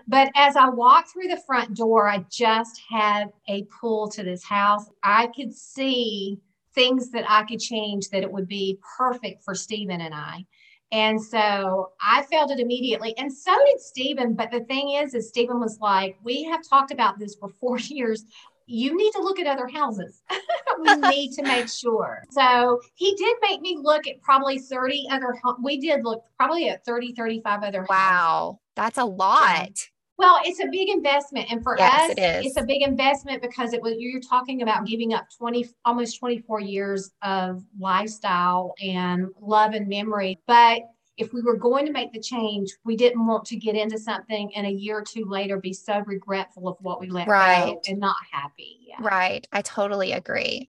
But 0.08 0.32
as 0.36 0.56
I 0.56 0.70
walked 0.70 1.10
through 1.12 1.28
the 1.28 1.42
front 1.46 1.76
door, 1.76 2.08
I 2.08 2.26
just 2.32 2.82
had 2.90 3.26
a 3.50 3.64
pull 3.80 4.08
to 4.10 4.24
this 4.24 4.44
house. 4.44 4.90
I 5.04 5.28
could 5.36 5.54
see 5.54 6.40
things 6.74 7.12
that 7.12 7.26
I 7.28 7.44
could 7.44 7.60
change 7.60 8.10
that 8.10 8.24
it 8.24 8.32
would 8.32 8.48
be 8.48 8.80
perfect 8.98 9.44
for 9.44 9.54
Steven 9.54 10.00
and 10.00 10.16
I. 10.16 10.46
And 10.94 11.22
so 11.22 11.92
I 12.02 12.22
felt 12.24 12.52
it 12.52 12.62
immediately. 12.62 13.18
And 13.18 13.34
so 13.34 13.54
did 13.66 13.82
Steven. 13.82 14.34
But 14.34 14.52
the 14.52 14.62
thing 14.62 14.92
is, 14.92 15.14
is 15.14 15.28
Steven 15.28 15.60
was 15.60 15.78
like, 15.82 16.16
we 16.24 16.46
have 16.46 16.62
talked 16.68 16.92
about 16.92 17.20
this 17.20 17.36
for 17.36 17.50
four 17.60 17.80
years 17.80 18.24
you 18.68 18.96
need 18.96 19.12
to 19.14 19.22
look 19.22 19.40
at 19.40 19.48
other 19.48 19.68
houses. 19.68 20.22
we 20.82 20.96
need 21.10 21.34
to 21.34 21.44
make 21.44 21.70
sure. 21.70 22.24
So 22.32 22.80
he 22.96 23.16
did 23.16 23.36
make 23.42 23.62
me 23.62 23.78
look 23.82 24.08
at 24.08 24.22
probably 24.22 24.60
30 24.60 25.08
other, 25.12 25.36
we 25.62 25.80
did 25.80 26.04
look 26.04 26.24
probably 26.38 26.70
at 26.70 26.86
30, 26.86 27.14
35 27.14 27.64
other 27.64 27.86
Wow. 27.90 28.60
That's 28.76 28.98
a 28.98 29.06
lot. 29.06 29.72
Well, 30.18 30.40
it's 30.44 30.60
a 30.60 30.68
big 30.72 30.90
investment. 30.90 31.52
And 31.52 31.62
for 31.62 31.78
yes, 31.78 32.12
us, 32.12 32.16
it 32.18 32.46
it's 32.46 32.58
a 32.58 32.64
big 32.64 32.82
investment 32.82 33.42
because 33.42 33.74
it 33.74 33.82
was, 33.82 33.96
you're 34.00 34.20
talking 34.20 34.64
about 34.64 34.86
giving 34.86 35.14
up 35.14 35.28
20, 35.38 35.68
almost 35.86 36.20
24 36.20 36.60
years 36.60 37.12
of 37.22 37.64
lifestyle 37.80 38.74
and 38.82 39.28
love 39.40 39.74
and 39.74 39.88
memory. 39.88 40.40
But 40.48 40.82
if 41.18 41.34
we 41.34 41.42
were 41.42 41.58
going 41.58 41.86
to 41.86 41.92
make 41.92 42.14
the 42.14 42.22
change, 42.22 42.72
we 42.86 42.96
didn't 42.96 43.26
want 43.26 43.46
to 43.46 43.56
get 43.56 43.76
into 43.76 43.98
something 43.98 44.52
and 44.56 44.68
a 44.68 44.72
year 44.72 45.00
or 45.00 45.04
two 45.04 45.26
later 45.26 45.58
be 45.58 45.74
so 45.74 46.00
regretful 46.06 46.68
of 46.68 46.78
what 46.80 47.00
we 47.00 47.10
let 47.10 47.28
right. 47.28 47.74
go 47.74 47.82
and 47.88 48.00
not 48.00 48.16
happy. 48.32 48.78
Yeah. 48.88 48.98
Right. 49.00 49.48
I 49.52 49.62
totally 49.64 50.12
agree. 50.12 50.70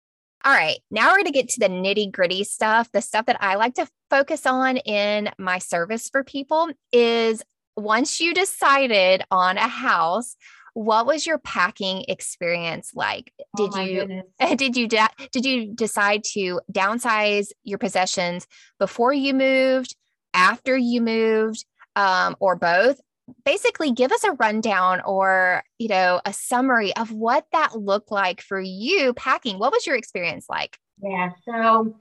All 0.46 0.54
right. 0.54 0.80
Now 0.92 1.10
we're 1.10 1.18
going 1.18 1.26
to 1.26 1.32
get 1.32 1.50
to 1.50 1.60
the 1.62 1.70
nitty 1.70 2.12
gritty 2.12 2.44
stuff. 2.44 2.92
The 2.92 3.02
stuff 3.02 3.28
that 3.28 3.42
I 3.42 3.56
like 3.56 3.76
to 3.76 3.88
focus 4.10 4.46
on 4.46 4.78
in 4.78 5.30
my 5.38 5.60
service 5.60 6.10
for 6.10 6.24
people 6.24 6.70
is 6.92 7.42
once 7.78 8.20
you 8.20 8.34
decided 8.34 9.24
on 9.32 9.58
a 9.58 9.68
house, 9.68 10.36
what 10.74 11.06
was 11.06 11.26
your 11.26 11.38
packing 11.38 12.04
experience 12.08 12.92
like 12.96 13.32
oh, 13.40 13.44
did 13.70 13.80
oh 13.80 13.82
you 13.82 14.00
goodness. 14.02 14.26
did 14.58 14.76
you 14.76 14.88
did 14.88 15.46
you 15.46 15.74
decide 15.74 16.24
to 16.24 16.60
downsize 16.72 17.50
your 17.64 17.78
possessions 17.78 18.48
before 18.80 19.14
you 19.14 19.34
moved 19.34 19.96
after 20.34 20.78
you 20.78 21.02
moved 21.02 21.66
um, 21.96 22.36
or 22.40 22.56
both 22.56 23.00
basically 23.46 23.92
give 23.92 24.12
us 24.12 24.24
a 24.24 24.34
rundown 24.34 25.02
or 25.06 25.64
you 25.80 25.88
know 25.88 26.20
a 26.26 26.34
summary 26.34 26.96
of 26.96 27.12
what 27.12 27.46
that 27.52 27.80
looked 27.80 28.12
like 28.12 28.42
for 28.42 28.60
you 28.60 29.14
packing. 29.14 29.60
What 29.60 29.72
was 29.72 29.88
your 29.88 29.96
experience 29.96 30.48
like? 30.50 30.78
Yeah 31.02 31.30
so 31.46 31.96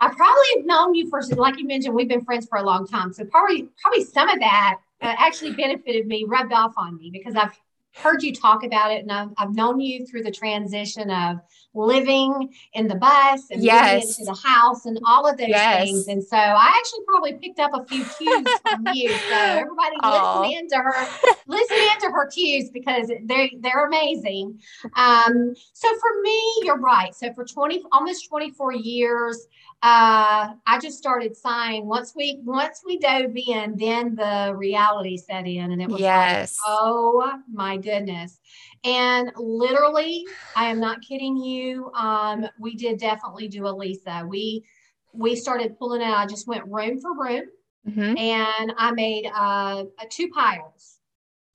i 0.00 0.08
probably 0.08 0.44
have 0.56 0.66
known 0.66 0.94
you 0.94 1.08
for 1.08 1.22
like 1.36 1.56
you 1.58 1.66
mentioned 1.66 1.94
we've 1.94 2.08
been 2.08 2.24
friends 2.24 2.46
for 2.48 2.58
a 2.58 2.62
long 2.62 2.86
time. 2.86 3.12
So 3.12 3.24
probably 3.24 3.68
probably 3.80 4.04
some 4.04 4.28
of 4.28 4.40
that 4.40 4.78
uh, 5.00 5.14
actually 5.18 5.52
benefited 5.52 6.06
me 6.06 6.24
rubbed 6.26 6.52
off 6.52 6.74
on 6.76 6.96
me 6.96 7.10
because 7.12 7.36
i've 7.36 7.58
heard 7.94 8.22
you 8.22 8.32
talk 8.34 8.64
about 8.64 8.90
it 8.90 9.02
and 9.02 9.12
I've, 9.12 9.28
I've 9.38 9.54
known 9.54 9.80
you 9.80 10.06
through 10.06 10.24
the 10.24 10.30
transition 10.30 11.10
of 11.10 11.38
living 11.74 12.54
in 12.72 12.88
the 12.88 12.94
bus 12.94 13.50
and 13.50 13.62
yes. 13.62 14.18
into 14.18 14.30
the 14.30 14.38
house 14.46 14.86
and 14.86 14.98
all 15.04 15.26
of 15.26 15.36
those 15.36 15.48
yes. 15.48 15.84
things. 15.84 16.08
And 16.08 16.22
so 16.22 16.36
I 16.36 16.72
actually 16.76 17.04
probably 17.06 17.34
picked 17.34 17.58
up 17.58 17.72
a 17.74 17.84
few 17.84 18.04
cues 18.04 18.48
from 18.68 18.86
you. 18.94 19.10
So 19.10 19.34
everybody 19.34 19.96
Aww. 20.02 20.40
listen 20.40 20.58
into 20.58 20.76
her, 20.76 21.06
listen 21.46 21.76
into 21.94 22.10
her 22.10 22.28
cues 22.28 22.70
because 22.70 23.08
they 23.24 23.56
they're 23.60 23.86
amazing. 23.86 24.60
Um, 24.94 25.54
so 25.72 25.88
for 25.88 26.22
me, 26.22 26.54
you're 26.62 26.80
right. 26.80 27.14
So 27.14 27.32
for 27.32 27.44
20 27.44 27.82
almost 27.92 28.28
24 28.28 28.72
years, 28.74 29.46
uh, 29.82 30.54
I 30.66 30.78
just 30.80 30.96
started 30.96 31.36
sighing 31.36 31.86
once 31.86 32.14
we 32.16 32.40
once 32.42 32.82
we 32.86 32.98
dove 32.98 33.36
in, 33.36 33.76
then 33.76 34.14
the 34.14 34.54
reality 34.56 35.18
set 35.18 35.46
in, 35.46 35.72
and 35.72 35.82
it 35.82 35.90
was 35.90 36.00
yes. 36.00 36.56
like, 36.66 36.74
oh 36.74 37.40
my 37.52 37.76
goodness. 37.76 38.40
And 38.84 39.32
literally, 39.36 40.24
I 40.54 40.66
am 40.66 40.78
not 40.78 41.00
kidding 41.00 41.36
you. 41.36 41.90
Um, 41.94 42.46
we 42.58 42.74
did 42.74 42.98
definitely 42.98 43.48
do 43.48 43.66
a 43.66 43.70
Lisa. 43.70 44.24
We 44.28 44.64
we 45.12 45.36
started 45.36 45.78
pulling 45.78 46.02
out. 46.02 46.18
I 46.18 46.26
just 46.26 46.46
went 46.46 46.66
room 46.66 47.00
for 47.00 47.16
room, 47.16 47.44
mm-hmm. 47.88 48.18
and 48.18 48.72
I 48.76 48.92
made 48.92 49.26
uh, 49.26 49.84
a 50.00 50.06
two 50.10 50.28
piles, 50.28 50.98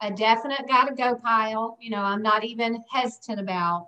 a 0.02 0.12
definite 0.12 0.68
got 0.68 0.86
to 0.86 0.96
go 0.96 1.16
pile. 1.16 1.78
You 1.80 1.92
know, 1.92 2.02
I'm 2.02 2.24
not 2.24 2.44
even 2.44 2.84
hesitant 2.92 3.40
about, 3.40 3.88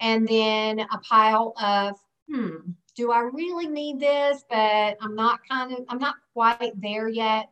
and 0.00 0.26
then 0.26 0.80
a 0.80 0.98
pile 0.98 1.54
of 1.62 1.96
hmm 2.28 2.72
do 2.94 3.10
I 3.10 3.20
really 3.20 3.66
need 3.66 4.00
this? 4.00 4.44
But 4.48 4.96
I'm 5.00 5.14
not 5.14 5.40
kind 5.48 5.72
of, 5.72 5.84
I'm 5.88 5.98
not 5.98 6.16
quite 6.32 6.72
there 6.80 7.08
yet. 7.08 7.48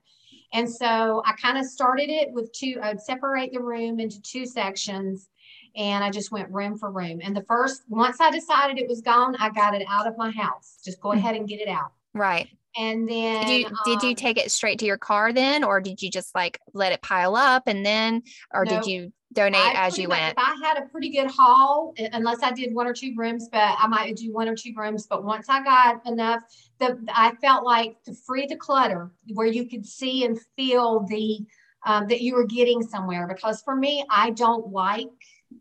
And 0.52 0.68
so 0.68 1.22
I 1.26 1.32
kind 1.32 1.58
of 1.58 1.64
started 1.64 2.10
it 2.10 2.32
with 2.32 2.52
two, 2.52 2.78
I'd 2.82 3.00
separate 3.00 3.52
the 3.52 3.60
room 3.60 4.00
into 4.00 4.20
two 4.22 4.46
sections 4.46 5.28
and 5.76 6.02
I 6.02 6.10
just 6.10 6.32
went 6.32 6.50
room 6.50 6.76
for 6.76 6.90
room. 6.90 7.20
And 7.22 7.36
the 7.36 7.44
first, 7.44 7.82
once 7.88 8.20
I 8.20 8.30
decided 8.30 8.78
it 8.78 8.88
was 8.88 9.00
gone, 9.00 9.36
I 9.36 9.50
got 9.50 9.74
it 9.74 9.86
out 9.88 10.06
of 10.06 10.16
my 10.16 10.30
house. 10.30 10.78
Just 10.84 11.00
go 11.00 11.12
ahead 11.12 11.36
and 11.36 11.48
get 11.48 11.60
it 11.60 11.68
out. 11.68 11.92
Right. 12.14 12.48
And 12.76 13.08
then 13.08 13.46
did 13.46 13.50
you 13.50 13.66
um, 13.66 13.76
did 13.84 14.02
you 14.02 14.14
take 14.14 14.38
it 14.38 14.50
straight 14.50 14.78
to 14.80 14.86
your 14.86 14.98
car 14.98 15.32
then, 15.32 15.64
or 15.64 15.80
did 15.80 16.00
you 16.02 16.10
just 16.10 16.34
like 16.34 16.60
let 16.72 16.92
it 16.92 17.02
pile 17.02 17.34
up 17.34 17.64
and 17.66 17.84
then, 17.84 18.22
or 18.52 18.64
did 18.64 18.86
you 18.86 19.12
donate 19.32 19.60
I 19.60 19.86
as 19.86 19.98
you 19.98 20.08
much, 20.08 20.18
went? 20.18 20.34
I 20.38 20.56
had 20.62 20.78
a 20.78 20.86
pretty 20.88 21.10
good 21.10 21.30
haul, 21.30 21.94
unless 22.12 22.42
I 22.42 22.52
did 22.52 22.74
one 22.74 22.86
or 22.86 22.92
two 22.92 23.14
rooms, 23.16 23.48
but 23.50 23.76
I 23.78 23.86
might 23.86 24.16
do 24.16 24.32
one 24.32 24.48
or 24.48 24.56
two 24.56 24.72
rooms. 24.76 25.06
But 25.06 25.24
once 25.24 25.48
I 25.48 25.62
got 25.62 26.06
enough, 26.06 26.42
the 26.78 26.98
I 27.14 27.32
felt 27.36 27.64
like 27.64 28.02
to 28.04 28.14
free 28.14 28.46
the 28.46 28.56
clutter, 28.56 29.10
where 29.34 29.46
you 29.46 29.68
could 29.68 29.86
see 29.86 30.24
and 30.24 30.38
feel 30.56 31.06
the 31.08 31.40
um, 31.86 32.08
that 32.08 32.20
you 32.20 32.34
were 32.34 32.46
getting 32.46 32.82
somewhere. 32.82 33.26
Because 33.26 33.62
for 33.62 33.74
me, 33.74 34.04
I 34.10 34.30
don't 34.30 34.72
like 34.72 35.08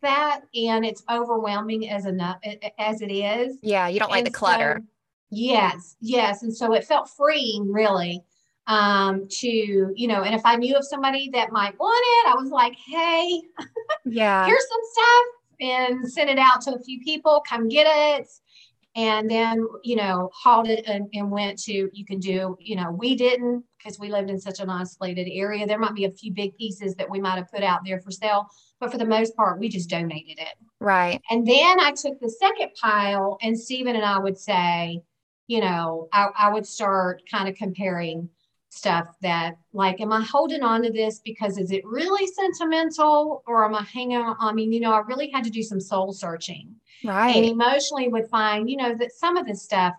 that, 0.01 0.41
and 0.53 0.85
it's 0.85 1.03
overwhelming 1.09 1.89
as 1.89 2.05
enough 2.05 2.39
as 2.77 3.01
it 3.01 3.11
is. 3.11 3.57
Yeah, 3.61 3.87
you 3.87 3.99
don't 3.99 4.11
like 4.11 4.25
the 4.25 4.31
clutter. 4.31 4.79
So, 4.79 4.87
yes, 5.31 5.95
yes, 6.01 6.43
and 6.43 6.55
so 6.55 6.73
it 6.73 6.85
felt 6.85 7.09
freeing, 7.09 7.71
really 7.71 8.23
um, 8.69 9.27
to, 9.27 9.47
you 9.95 10.07
know, 10.07 10.21
and 10.21 10.35
if 10.35 10.41
I 10.45 10.55
knew 10.55 10.75
of 10.75 10.85
somebody 10.85 11.29
that 11.33 11.51
might 11.51 11.77
want 11.79 12.05
it, 12.05 12.31
I 12.31 12.41
was 12.41 12.51
like, 12.51 12.75
hey, 12.75 13.41
yeah, 14.05 14.45
here's 14.45 14.67
some 14.69 14.81
stuff 14.93 15.25
and 15.59 16.11
send 16.11 16.29
it 16.29 16.37
out 16.37 16.61
to 16.61 16.75
a 16.75 16.79
few 16.79 17.01
people, 17.01 17.43
come 17.49 17.67
get 17.67 17.87
it. 17.89 18.29
And 18.95 19.29
then, 19.29 19.67
you 19.83 19.95
know, 19.95 20.29
hauled 20.33 20.67
it 20.67 20.85
and, 20.87 21.07
and 21.13 21.31
went 21.31 21.59
to, 21.63 21.89
you 21.93 22.05
can 22.05 22.19
do, 22.19 22.57
you 22.59 22.75
know, 22.75 22.91
we 22.91 23.15
didn't 23.15 23.63
because 23.77 23.99
we 23.99 24.09
lived 24.09 24.29
in 24.29 24.39
such 24.39 24.59
an 24.59 24.69
isolated 24.69 25.29
area. 25.31 25.65
There 25.65 25.79
might 25.79 25.95
be 25.95 26.05
a 26.05 26.11
few 26.11 26.33
big 26.33 26.55
pieces 26.57 26.95
that 26.95 27.09
we 27.09 27.19
might 27.19 27.37
have 27.37 27.51
put 27.51 27.63
out 27.63 27.81
there 27.85 27.99
for 27.99 28.11
sale, 28.11 28.47
but 28.79 28.91
for 28.91 28.97
the 28.97 29.05
most 29.05 29.35
part, 29.35 29.59
we 29.59 29.69
just 29.69 29.89
donated 29.89 30.39
it. 30.39 30.55
Right. 30.79 31.21
And 31.29 31.45
then 31.45 31.79
I 31.79 31.91
took 31.91 32.19
the 32.19 32.29
second 32.29 32.69
pile, 32.81 33.37
and 33.41 33.57
Steven 33.57 33.95
and 33.95 34.05
I 34.05 34.19
would 34.19 34.37
say, 34.37 35.01
you 35.47 35.61
know, 35.61 36.07
I, 36.11 36.27
I 36.37 36.53
would 36.53 36.65
start 36.65 37.23
kind 37.31 37.47
of 37.47 37.55
comparing 37.55 38.29
stuff 38.69 39.07
that 39.21 39.57
like 39.73 39.99
am 39.99 40.13
i 40.13 40.23
holding 40.23 40.61
on 40.61 40.83
to 40.83 40.91
this 40.91 41.19
because 41.25 41.57
is 41.57 41.71
it 41.71 41.85
really 41.85 42.27
sentimental 42.27 43.43
or 43.47 43.65
am 43.65 43.73
i 43.73 43.81
hanging 43.81 44.17
on 44.17 44.35
i 44.39 44.53
mean 44.53 44.71
you 44.71 44.79
know 44.79 44.93
i 44.93 44.99
really 44.99 45.29
had 45.31 45.43
to 45.43 45.49
do 45.49 45.63
some 45.63 45.79
soul 45.79 46.13
searching. 46.13 46.75
Right. 47.03 47.35
and 47.35 47.45
emotionally 47.45 48.09
would 48.09 48.27
find 48.27 48.69
you 48.69 48.77
know 48.77 48.93
that 48.95 49.13
some 49.13 49.37
of 49.37 49.47
this 49.47 49.63
stuff 49.63 49.95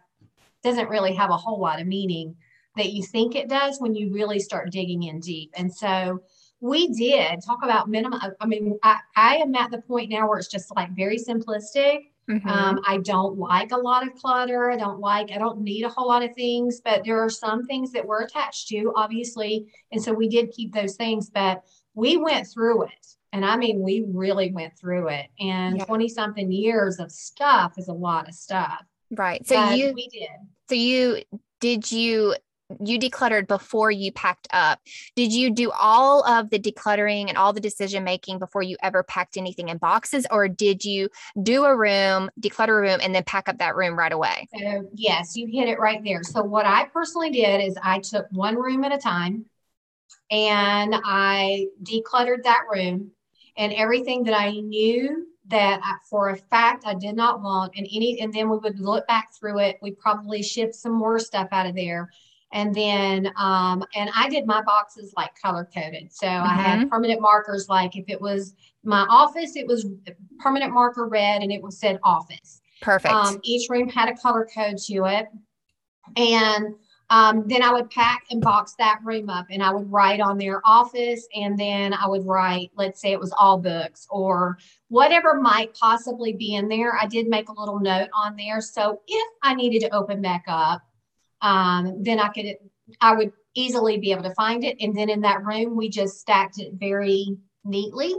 doesn't 0.62 0.88
really 0.88 1.14
have 1.14 1.30
a 1.30 1.36
whole 1.36 1.58
lot 1.58 1.80
of 1.80 1.86
meaning 1.86 2.36
that 2.76 2.92
you 2.92 3.02
think 3.02 3.34
it 3.34 3.48
does 3.48 3.80
when 3.80 3.94
you 3.94 4.12
really 4.12 4.38
start 4.38 4.70
digging 4.70 5.02
in 5.04 5.18
deep. 5.18 5.50
And 5.56 5.74
so 5.74 6.20
we 6.60 6.88
did 6.88 7.40
talk 7.44 7.60
about 7.62 7.88
minimum 7.88 8.20
i 8.38 8.46
mean 8.46 8.78
i, 8.82 8.98
I 9.16 9.36
am 9.36 9.54
at 9.54 9.70
the 9.70 9.80
point 9.80 10.10
now 10.10 10.28
where 10.28 10.38
it's 10.38 10.48
just 10.48 10.74
like 10.76 10.94
very 10.94 11.18
simplistic 11.18 12.10
Mm-hmm. 12.30 12.48
Um, 12.48 12.80
I 12.86 12.98
don't 12.98 13.38
like 13.38 13.72
a 13.72 13.76
lot 13.76 14.06
of 14.06 14.14
clutter. 14.14 14.70
I 14.70 14.76
don't 14.76 15.00
like, 15.00 15.32
I 15.32 15.38
don't 15.38 15.62
need 15.62 15.84
a 15.84 15.88
whole 15.88 16.06
lot 16.06 16.22
of 16.22 16.32
things, 16.34 16.80
but 16.84 17.04
there 17.04 17.18
are 17.18 17.28
some 17.28 17.66
things 17.66 17.90
that 17.92 18.06
we're 18.06 18.22
attached 18.22 18.68
to, 18.68 18.92
obviously. 18.94 19.66
And 19.90 20.00
so 20.00 20.12
we 20.12 20.28
did 20.28 20.52
keep 20.52 20.72
those 20.72 20.94
things, 20.94 21.28
but 21.28 21.64
we 21.94 22.16
went 22.16 22.46
through 22.46 22.84
it. 22.84 23.06
And 23.32 23.44
I 23.44 23.56
mean, 23.56 23.82
we 23.82 24.04
really 24.12 24.52
went 24.52 24.78
through 24.78 25.08
it. 25.08 25.26
And 25.40 25.80
20 25.80 26.04
yeah. 26.04 26.14
something 26.14 26.52
years 26.52 27.00
of 27.00 27.10
stuff 27.10 27.74
is 27.78 27.88
a 27.88 27.92
lot 27.92 28.28
of 28.28 28.34
stuff. 28.34 28.84
Right. 29.10 29.44
So 29.46 29.56
but 29.56 29.76
you, 29.76 29.92
we 29.92 30.06
did. 30.08 30.28
So 30.68 30.76
you, 30.76 31.22
did 31.60 31.90
you 31.90 32.36
you 32.84 32.98
decluttered 32.98 33.46
before 33.46 33.90
you 33.90 34.12
packed 34.12 34.48
up. 34.52 34.80
Did 35.16 35.32
you 35.32 35.50
do 35.50 35.70
all 35.70 36.24
of 36.26 36.50
the 36.50 36.58
decluttering 36.58 37.28
and 37.28 37.36
all 37.36 37.52
the 37.52 37.60
decision 37.60 38.04
making 38.04 38.38
before 38.38 38.62
you 38.62 38.76
ever 38.82 39.02
packed 39.02 39.36
anything 39.36 39.68
in 39.68 39.78
boxes, 39.78 40.26
or 40.30 40.48
did 40.48 40.84
you 40.84 41.08
do 41.42 41.64
a 41.64 41.76
room, 41.76 42.30
declutter 42.40 42.78
a 42.78 42.82
room, 42.82 43.00
and 43.02 43.14
then 43.14 43.24
pack 43.24 43.48
up 43.48 43.58
that 43.58 43.76
room 43.76 43.98
right 43.98 44.12
away? 44.12 44.48
So, 44.56 44.88
yes, 44.94 45.36
you 45.36 45.46
hit 45.46 45.68
it 45.68 45.78
right 45.78 46.02
there. 46.04 46.22
So, 46.22 46.42
what 46.42 46.66
I 46.66 46.84
personally 46.86 47.30
did 47.30 47.62
is 47.62 47.76
I 47.82 47.98
took 48.00 48.26
one 48.30 48.56
room 48.56 48.84
at 48.84 48.92
a 48.92 48.98
time 48.98 49.46
and 50.30 50.94
I 51.04 51.66
decluttered 51.82 52.44
that 52.44 52.62
room 52.72 53.10
and 53.56 53.72
everything 53.72 54.24
that 54.24 54.38
I 54.38 54.52
knew 54.52 55.26
that 55.48 55.80
I, 55.82 55.96
for 56.08 56.30
a 56.30 56.36
fact 56.36 56.84
I 56.86 56.94
did 56.94 57.16
not 57.16 57.42
want 57.42 57.72
and 57.76 57.86
any 57.92 58.20
and 58.20 58.32
then 58.32 58.48
we 58.48 58.58
would 58.58 58.78
look 58.78 59.06
back 59.08 59.34
through 59.34 59.58
it 59.58 59.78
we 59.82 59.90
probably 59.90 60.42
shipped 60.42 60.76
some 60.76 60.92
more 60.92 61.18
stuff 61.18 61.48
out 61.50 61.66
of 61.66 61.74
there 61.74 62.08
and 62.52 62.74
then, 62.74 63.30
um, 63.36 63.84
and 63.94 64.10
I 64.14 64.28
did 64.28 64.46
my 64.46 64.62
boxes 64.62 65.14
like 65.16 65.30
color 65.40 65.68
coded. 65.72 66.12
So 66.12 66.26
mm-hmm. 66.26 66.46
I 66.46 66.54
had 66.54 66.78
mm-hmm. 66.80 66.88
permanent 66.88 67.20
markers. 67.20 67.68
Like 67.68 67.96
if 67.96 68.04
it 68.08 68.20
was 68.20 68.54
my 68.82 69.06
office, 69.08 69.54
it 69.56 69.66
was 69.66 69.86
permanent 70.38 70.72
marker 70.72 71.06
red 71.06 71.42
and 71.42 71.52
it 71.52 71.62
was 71.62 71.78
said 71.78 72.00
office. 72.02 72.60
Perfect. 72.82 73.14
Um, 73.14 73.38
each 73.44 73.68
room 73.68 73.88
had 73.88 74.08
a 74.08 74.16
color 74.16 74.48
code 74.52 74.78
to 74.78 75.04
it. 75.04 75.28
And 76.16 76.74
um, 77.10 77.44
then 77.46 77.62
I 77.62 77.72
would 77.72 77.90
pack 77.90 78.24
and 78.30 78.40
box 78.40 78.74
that 78.78 79.00
room 79.04 79.28
up 79.28 79.46
and 79.50 79.62
I 79.62 79.72
would 79.72 79.90
write 79.90 80.20
on 80.20 80.38
their 80.38 80.60
office 80.64 81.26
and 81.34 81.58
then 81.58 81.92
I 81.92 82.06
would 82.06 82.24
write, 82.24 82.70
let's 82.76 83.00
say 83.00 83.12
it 83.12 83.20
was 83.20 83.34
all 83.36 83.58
books 83.58 84.06
or 84.10 84.58
whatever 84.88 85.40
might 85.40 85.74
possibly 85.74 86.32
be 86.32 86.54
in 86.54 86.68
there. 86.68 86.96
I 87.00 87.06
did 87.06 87.28
make 87.28 87.48
a 87.48 87.60
little 87.60 87.80
note 87.80 88.08
on 88.14 88.36
there. 88.36 88.60
So 88.60 89.00
if 89.08 89.28
I 89.42 89.54
needed 89.54 89.80
to 89.80 89.94
open 89.94 90.22
back 90.22 90.44
up, 90.46 90.82
um, 91.42 92.02
then 92.02 92.18
I 92.18 92.28
could, 92.28 92.56
I 93.00 93.14
would 93.14 93.32
easily 93.54 93.98
be 93.98 94.12
able 94.12 94.22
to 94.24 94.34
find 94.34 94.64
it. 94.64 94.76
And 94.80 94.96
then 94.96 95.08
in 95.08 95.20
that 95.22 95.44
room, 95.44 95.76
we 95.76 95.88
just 95.88 96.20
stacked 96.20 96.58
it 96.58 96.74
very 96.74 97.36
neatly. 97.64 98.14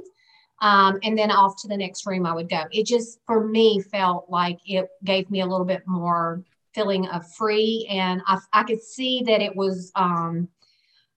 Um, 0.61 0.99
and 1.03 1.17
then 1.17 1.31
off 1.31 1.59
to 1.61 1.67
the 1.67 1.77
next 1.77 2.05
room 2.05 2.25
I 2.25 2.33
would 2.33 2.49
go. 2.49 2.63
It 2.71 2.85
just, 2.85 3.19
for 3.25 3.47
me, 3.47 3.81
felt 3.81 4.29
like 4.29 4.59
it 4.65 4.87
gave 5.03 5.29
me 5.31 5.41
a 5.41 5.45
little 5.45 5.65
bit 5.65 5.83
more 5.87 6.43
feeling 6.73 7.07
of 7.07 7.29
free. 7.33 7.87
And 7.89 8.21
I, 8.27 8.37
I 8.53 8.63
could 8.63 8.81
see 8.81 9.23
that 9.25 9.41
it 9.41 9.55
was, 9.55 9.91
um, 9.95 10.49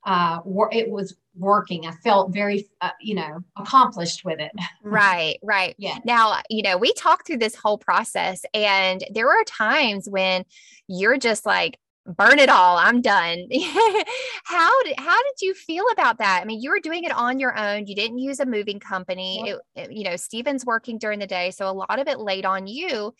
uh, 0.04 0.40
it 0.72 0.90
was 0.90 1.14
working. 1.36 1.86
I 1.86 1.92
felt 1.92 2.32
very, 2.32 2.68
uh, 2.80 2.90
you 3.00 3.14
know, 3.14 3.42
accomplished 3.56 4.24
with 4.24 4.40
it. 4.40 4.52
right, 4.82 5.38
right. 5.42 5.74
Yeah. 5.78 5.98
Now, 6.04 6.40
you 6.48 6.62
know, 6.62 6.78
we 6.78 6.92
talked 6.92 7.26
through 7.26 7.38
this 7.38 7.54
whole 7.54 7.78
process, 7.78 8.44
and 8.54 9.04
there 9.12 9.26
were 9.26 9.44
times 9.46 10.08
when 10.08 10.44
you're 10.88 11.18
just 11.18 11.44
like, 11.44 11.78
burn 12.06 12.38
it 12.38 12.48
all 12.48 12.76
i'm 12.76 13.00
done. 13.00 13.46
How 14.44 14.82
did 14.82 14.98
how 14.98 15.16
did 15.16 15.40
you 15.40 15.54
feel 15.54 15.84
about 15.92 16.18
that? 16.18 16.40
I 16.42 16.44
mean 16.44 16.60
you 16.60 16.70
were 16.70 16.80
doing 16.80 17.04
it 17.04 17.12
on 17.12 17.38
your 17.38 17.56
own 17.58 17.86
you 17.86 17.94
didn't 17.94 18.18
use 18.18 18.40
a 18.40 18.46
moving 18.46 18.78
company 18.78 19.48
it, 19.48 19.58
it, 19.74 19.92
you 19.92 20.04
know 20.04 20.16
steven's 20.16 20.66
working 20.66 20.98
during 20.98 21.18
the 21.18 21.26
day 21.26 21.50
so 21.50 21.68
a 21.68 21.72
lot 21.72 21.98
of 21.98 22.08
it 22.08 22.18
laid 22.18 22.44
on 22.44 22.66
you. 22.66 23.14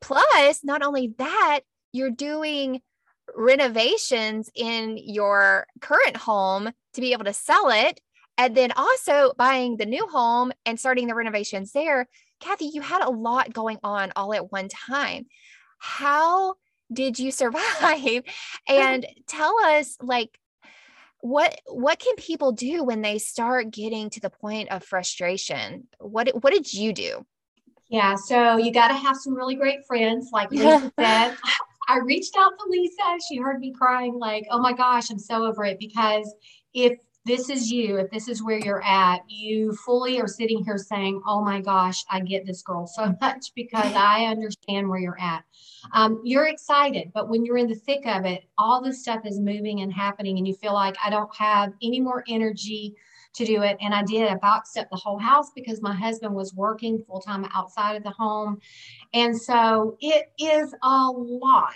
Plus 0.00 0.60
not 0.64 0.82
only 0.82 1.14
that 1.18 1.60
you're 1.92 2.10
doing 2.10 2.82
renovations 3.34 4.50
in 4.54 4.98
your 4.98 5.66
current 5.80 6.16
home 6.16 6.70
to 6.92 7.00
be 7.00 7.12
able 7.12 7.24
to 7.24 7.32
sell 7.32 7.70
it 7.70 8.00
and 8.38 8.54
then 8.54 8.72
also 8.76 9.32
buying 9.36 9.76
the 9.76 9.86
new 9.86 10.06
home 10.08 10.52
and 10.64 10.78
starting 10.78 11.06
the 11.06 11.14
renovations 11.14 11.72
there. 11.72 12.06
Kathy 12.40 12.66
you 12.66 12.82
had 12.82 13.02
a 13.02 13.10
lot 13.10 13.52
going 13.52 13.78
on 13.82 14.12
all 14.14 14.34
at 14.34 14.52
one 14.52 14.68
time. 14.68 15.26
How 15.78 16.54
did 16.92 17.18
you 17.18 17.30
survive? 17.30 18.22
and 18.68 19.06
tell 19.26 19.56
us 19.64 19.96
like 20.00 20.38
what 21.20 21.60
what 21.66 21.98
can 21.98 22.14
people 22.16 22.52
do 22.52 22.84
when 22.84 23.02
they 23.02 23.18
start 23.18 23.70
getting 23.70 24.10
to 24.10 24.20
the 24.20 24.30
point 24.30 24.70
of 24.70 24.84
frustration? 24.84 25.88
What 25.98 26.42
what 26.42 26.52
did 26.52 26.72
you 26.72 26.92
do? 26.92 27.26
Yeah, 27.88 28.16
so 28.16 28.56
you 28.56 28.72
got 28.72 28.88
to 28.88 28.94
have 28.94 29.16
some 29.16 29.34
really 29.34 29.54
great 29.54 29.86
friends 29.86 30.30
like 30.32 30.50
Lisa 30.50 30.90
said. 31.00 31.36
I 31.88 31.98
reached 31.98 32.36
out 32.36 32.52
to 32.58 32.68
Lisa. 32.68 33.02
She 33.28 33.36
heard 33.38 33.60
me 33.60 33.72
crying, 33.72 34.18
like, 34.18 34.46
oh 34.50 34.58
my 34.58 34.72
gosh, 34.72 35.08
I'm 35.10 35.20
so 35.20 35.46
over 35.46 35.64
it. 35.64 35.78
Because 35.78 36.34
if 36.74 36.98
this 37.26 37.50
is 37.50 37.70
you, 37.70 37.96
if 37.98 38.10
this 38.10 38.28
is 38.28 38.42
where 38.42 38.58
you're 38.58 38.84
at, 38.84 39.20
you 39.28 39.72
fully 39.84 40.20
are 40.20 40.28
sitting 40.28 40.64
here 40.64 40.78
saying, 40.78 41.20
oh 41.26 41.42
my 41.42 41.60
gosh, 41.60 42.04
I 42.08 42.20
get 42.20 42.46
this 42.46 42.62
girl 42.62 42.86
so 42.86 43.14
much 43.20 43.52
because 43.54 43.92
I 43.96 44.26
understand 44.26 44.88
where 44.88 45.00
you're 45.00 45.20
at 45.20 45.44
um, 45.92 46.20
you're 46.24 46.46
excited, 46.46 47.12
but 47.14 47.28
when 47.28 47.44
you're 47.44 47.56
in 47.56 47.68
the 47.68 47.74
thick 47.74 48.06
of 48.06 48.24
it, 48.24 48.44
all 48.58 48.82
this 48.82 49.02
stuff 49.02 49.24
is 49.24 49.38
moving 49.38 49.80
and 49.80 49.92
happening, 49.92 50.38
and 50.38 50.46
you 50.46 50.54
feel 50.54 50.74
like 50.74 50.96
I 51.04 51.10
don't 51.10 51.34
have 51.36 51.72
any 51.82 52.00
more 52.00 52.24
energy 52.28 52.94
to 53.34 53.44
do 53.44 53.62
it. 53.62 53.76
And 53.80 53.94
I 53.94 54.02
did. 54.02 54.28
I 54.28 54.36
boxed 54.36 54.78
up 54.78 54.88
the 54.90 54.96
whole 54.96 55.18
house 55.18 55.50
because 55.54 55.82
my 55.82 55.94
husband 55.94 56.34
was 56.34 56.54
working 56.54 57.02
full 57.06 57.20
time 57.20 57.46
outside 57.54 57.96
of 57.96 58.02
the 58.02 58.10
home. 58.10 58.58
And 59.12 59.38
so 59.38 59.96
it 60.00 60.32
is 60.38 60.74
a 60.82 61.10
lot. 61.10 61.74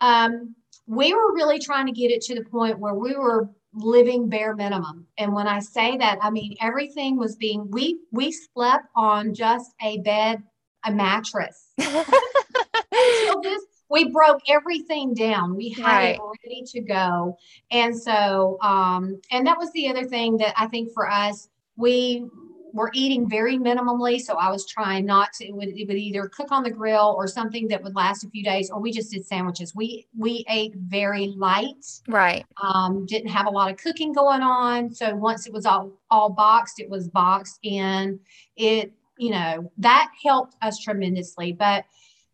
Um, 0.00 0.54
we 0.86 1.12
were 1.12 1.34
really 1.34 1.58
trying 1.58 1.86
to 1.86 1.92
get 1.92 2.12
it 2.12 2.20
to 2.22 2.34
the 2.34 2.44
point 2.44 2.78
where 2.78 2.94
we 2.94 3.16
were 3.16 3.48
living 3.74 4.28
bare 4.28 4.54
minimum. 4.54 5.06
And 5.18 5.34
when 5.34 5.46
I 5.46 5.60
say 5.60 5.96
that, 5.98 6.18
I 6.22 6.30
mean 6.30 6.56
everything 6.60 7.16
was 7.16 7.36
being 7.36 7.70
we 7.70 7.98
we 8.12 8.32
slept 8.32 8.86
on 8.96 9.34
just 9.34 9.72
a 9.82 9.98
bed, 9.98 10.42
a 10.84 10.92
mattress. 10.92 11.72
until 11.78 13.42
this 13.42 13.62
we 13.90 14.10
broke 14.10 14.40
everything 14.48 15.14
down. 15.14 15.54
We 15.54 15.70
had 15.70 15.84
right. 15.84 16.16
it 16.16 16.20
ready 16.44 16.62
to 16.66 16.80
go. 16.80 17.36
And 17.70 17.96
so, 17.96 18.58
um, 18.60 19.20
and 19.30 19.46
that 19.46 19.58
was 19.58 19.70
the 19.72 19.88
other 19.88 20.04
thing 20.04 20.38
that 20.38 20.54
I 20.56 20.66
think 20.66 20.92
for 20.92 21.08
us, 21.08 21.48
we 21.76 22.26
were 22.74 22.90
eating 22.92 23.28
very 23.28 23.56
minimally. 23.56 24.20
So 24.20 24.34
I 24.34 24.50
was 24.50 24.66
trying 24.66 25.06
not 25.06 25.32
to, 25.34 25.46
it 25.46 25.54
would, 25.54 25.68
it 25.68 25.88
would 25.88 25.96
either 25.96 26.28
cook 26.28 26.52
on 26.52 26.62
the 26.62 26.70
grill 26.70 27.14
or 27.16 27.26
something 27.26 27.68
that 27.68 27.82
would 27.82 27.94
last 27.94 28.24
a 28.24 28.28
few 28.28 28.42
days, 28.42 28.68
or 28.70 28.80
we 28.80 28.92
just 28.92 29.12
did 29.12 29.24
sandwiches. 29.24 29.74
We, 29.74 30.06
we 30.18 30.44
ate 30.48 30.74
very 30.74 31.28
light. 31.28 31.86
Right. 32.06 32.44
Um, 32.62 33.06
didn't 33.06 33.30
have 33.30 33.46
a 33.46 33.50
lot 33.50 33.70
of 33.70 33.78
cooking 33.78 34.12
going 34.12 34.42
on. 34.42 34.92
So 34.92 35.14
once 35.14 35.46
it 35.46 35.52
was 35.52 35.64
all, 35.64 35.92
all 36.10 36.28
boxed, 36.28 36.80
it 36.80 36.90
was 36.90 37.08
boxed 37.08 37.60
in 37.62 38.20
it, 38.56 38.92
you 39.16 39.30
know, 39.30 39.70
that 39.78 40.10
helped 40.22 40.56
us 40.60 40.78
tremendously. 40.78 41.52
But 41.52 41.84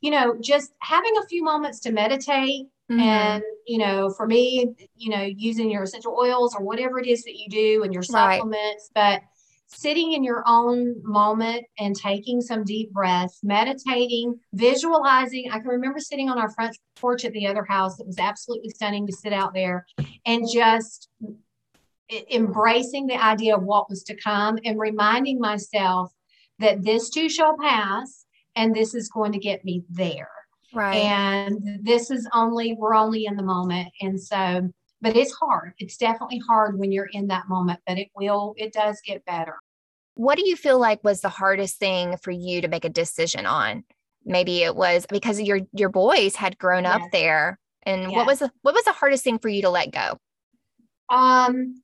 you 0.03 0.11
know, 0.11 0.35
just 0.40 0.72
having 0.79 1.12
a 1.18 1.26
few 1.26 1.44
moments 1.44 1.79
to 1.81 1.92
meditate 1.92 2.66
mm-hmm. 2.90 3.00
and, 3.00 3.42
you 3.66 3.76
know, 3.76 4.09
for 4.09 4.26
me, 4.26 4.74
you 4.96 5.11
know, 5.11 5.20
using 5.20 5.70
your 5.70 5.83
essential 5.83 6.16
oils 6.18 6.55
or 6.55 6.64
whatever 6.64 6.98
it 6.98 7.07
is 7.07 7.22
that 7.24 7.37
you 7.37 7.50
do 7.50 7.83
and 7.83 7.92
your 7.92 8.03
supplements, 8.03 8.90
right. 8.96 9.20
but 9.20 9.22
sitting 9.72 10.12
in 10.12 10.24
your 10.24 10.42
own 10.46 10.96
moment 11.02 11.64
and 11.78 11.94
taking 11.94 12.40
some 12.40 12.64
deep 12.64 12.92
breaths, 12.92 13.40
meditating, 13.42 14.38
visualizing. 14.52 15.50
I 15.50 15.59
can 15.59 15.68
remember 15.68 16.00
sitting 16.00 16.28
on 16.28 16.38
our 16.38 16.50
front 16.50 16.76
porch 16.96 17.24
at 17.24 17.33
the 17.33 17.46
other 17.46 17.64
house. 17.64 18.00
It 18.00 18.06
was 18.06 18.18
absolutely 18.18 18.70
stunning 18.70 19.06
to 19.06 19.12
sit 19.12 19.33
out 19.33 19.54
there 19.54 19.87
and 20.26 20.46
just 20.52 21.09
embracing 22.30 23.06
the 23.06 23.22
idea 23.22 23.56
of 23.56 23.62
what 23.62 23.88
was 23.88 24.02
to 24.04 24.16
come 24.16 24.59
and 24.64 24.78
reminding 24.78 25.38
myself 25.38 26.12
that 26.59 26.83
this 26.83 27.09
too 27.11 27.28
shall 27.28 27.56
pass 27.56 28.26
and 28.56 28.74
this 28.74 28.94
is 28.94 29.09
going 29.09 29.33
to 29.33 29.38
get 29.38 29.64
me 29.64 29.85
there. 29.88 30.30
Right. 30.72 30.96
And 30.96 31.80
this 31.83 32.11
is 32.11 32.28
only, 32.33 32.74
we're 32.74 32.94
only 32.94 33.26
in 33.26 33.37
the 33.37 33.42
moment. 33.42 33.88
And 34.00 34.20
so, 34.20 34.70
but 35.00 35.16
it's 35.16 35.32
hard. 35.32 35.72
It's 35.78 35.96
definitely 35.96 36.40
hard 36.46 36.78
when 36.78 36.92
you're 36.92 37.08
in 37.12 37.28
that 37.28 37.48
moment, 37.48 37.80
but 37.86 37.98
it 37.98 38.08
will, 38.14 38.54
it 38.56 38.72
does 38.72 39.00
get 39.04 39.24
better. 39.24 39.56
What 40.14 40.36
do 40.36 40.46
you 40.46 40.56
feel 40.56 40.78
like 40.78 41.02
was 41.02 41.20
the 41.20 41.28
hardest 41.28 41.78
thing 41.78 42.16
for 42.18 42.30
you 42.30 42.60
to 42.60 42.68
make 42.68 42.84
a 42.84 42.90
decision 42.90 43.46
on? 43.46 43.84
Maybe 44.24 44.62
it 44.62 44.76
was 44.76 45.06
because 45.08 45.40
your 45.40 45.60
your 45.72 45.88
boys 45.88 46.36
had 46.36 46.58
grown 46.58 46.84
yes. 46.84 46.94
up 46.94 47.02
there. 47.10 47.58
And 47.84 48.02
yes. 48.02 48.12
what 48.12 48.26
was 48.26 48.40
the 48.40 48.50
what 48.60 48.74
was 48.74 48.84
the 48.84 48.92
hardest 48.92 49.24
thing 49.24 49.38
for 49.38 49.48
you 49.48 49.62
to 49.62 49.70
let 49.70 49.92
go? 49.92 50.18
Um 51.08 51.82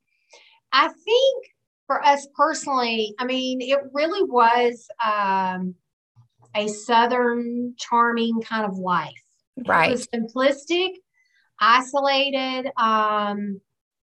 I 0.73 0.89
think 0.89 1.47
for 1.87 2.05
us 2.05 2.27
personally, 2.37 3.15
I 3.19 3.25
mean, 3.25 3.63
it 3.63 3.79
really 3.95 4.23
was 4.25 4.87
um 5.03 5.75
a 6.55 6.69
southern 6.69 7.75
charming 7.79 8.43
kind 8.43 8.67
of 8.67 8.77
life. 8.77 9.23
Right. 9.67 9.89
It 9.89 9.93
was 9.93 10.09
simplistic, 10.09 10.91
isolated, 11.61 12.71
um, 12.77 13.61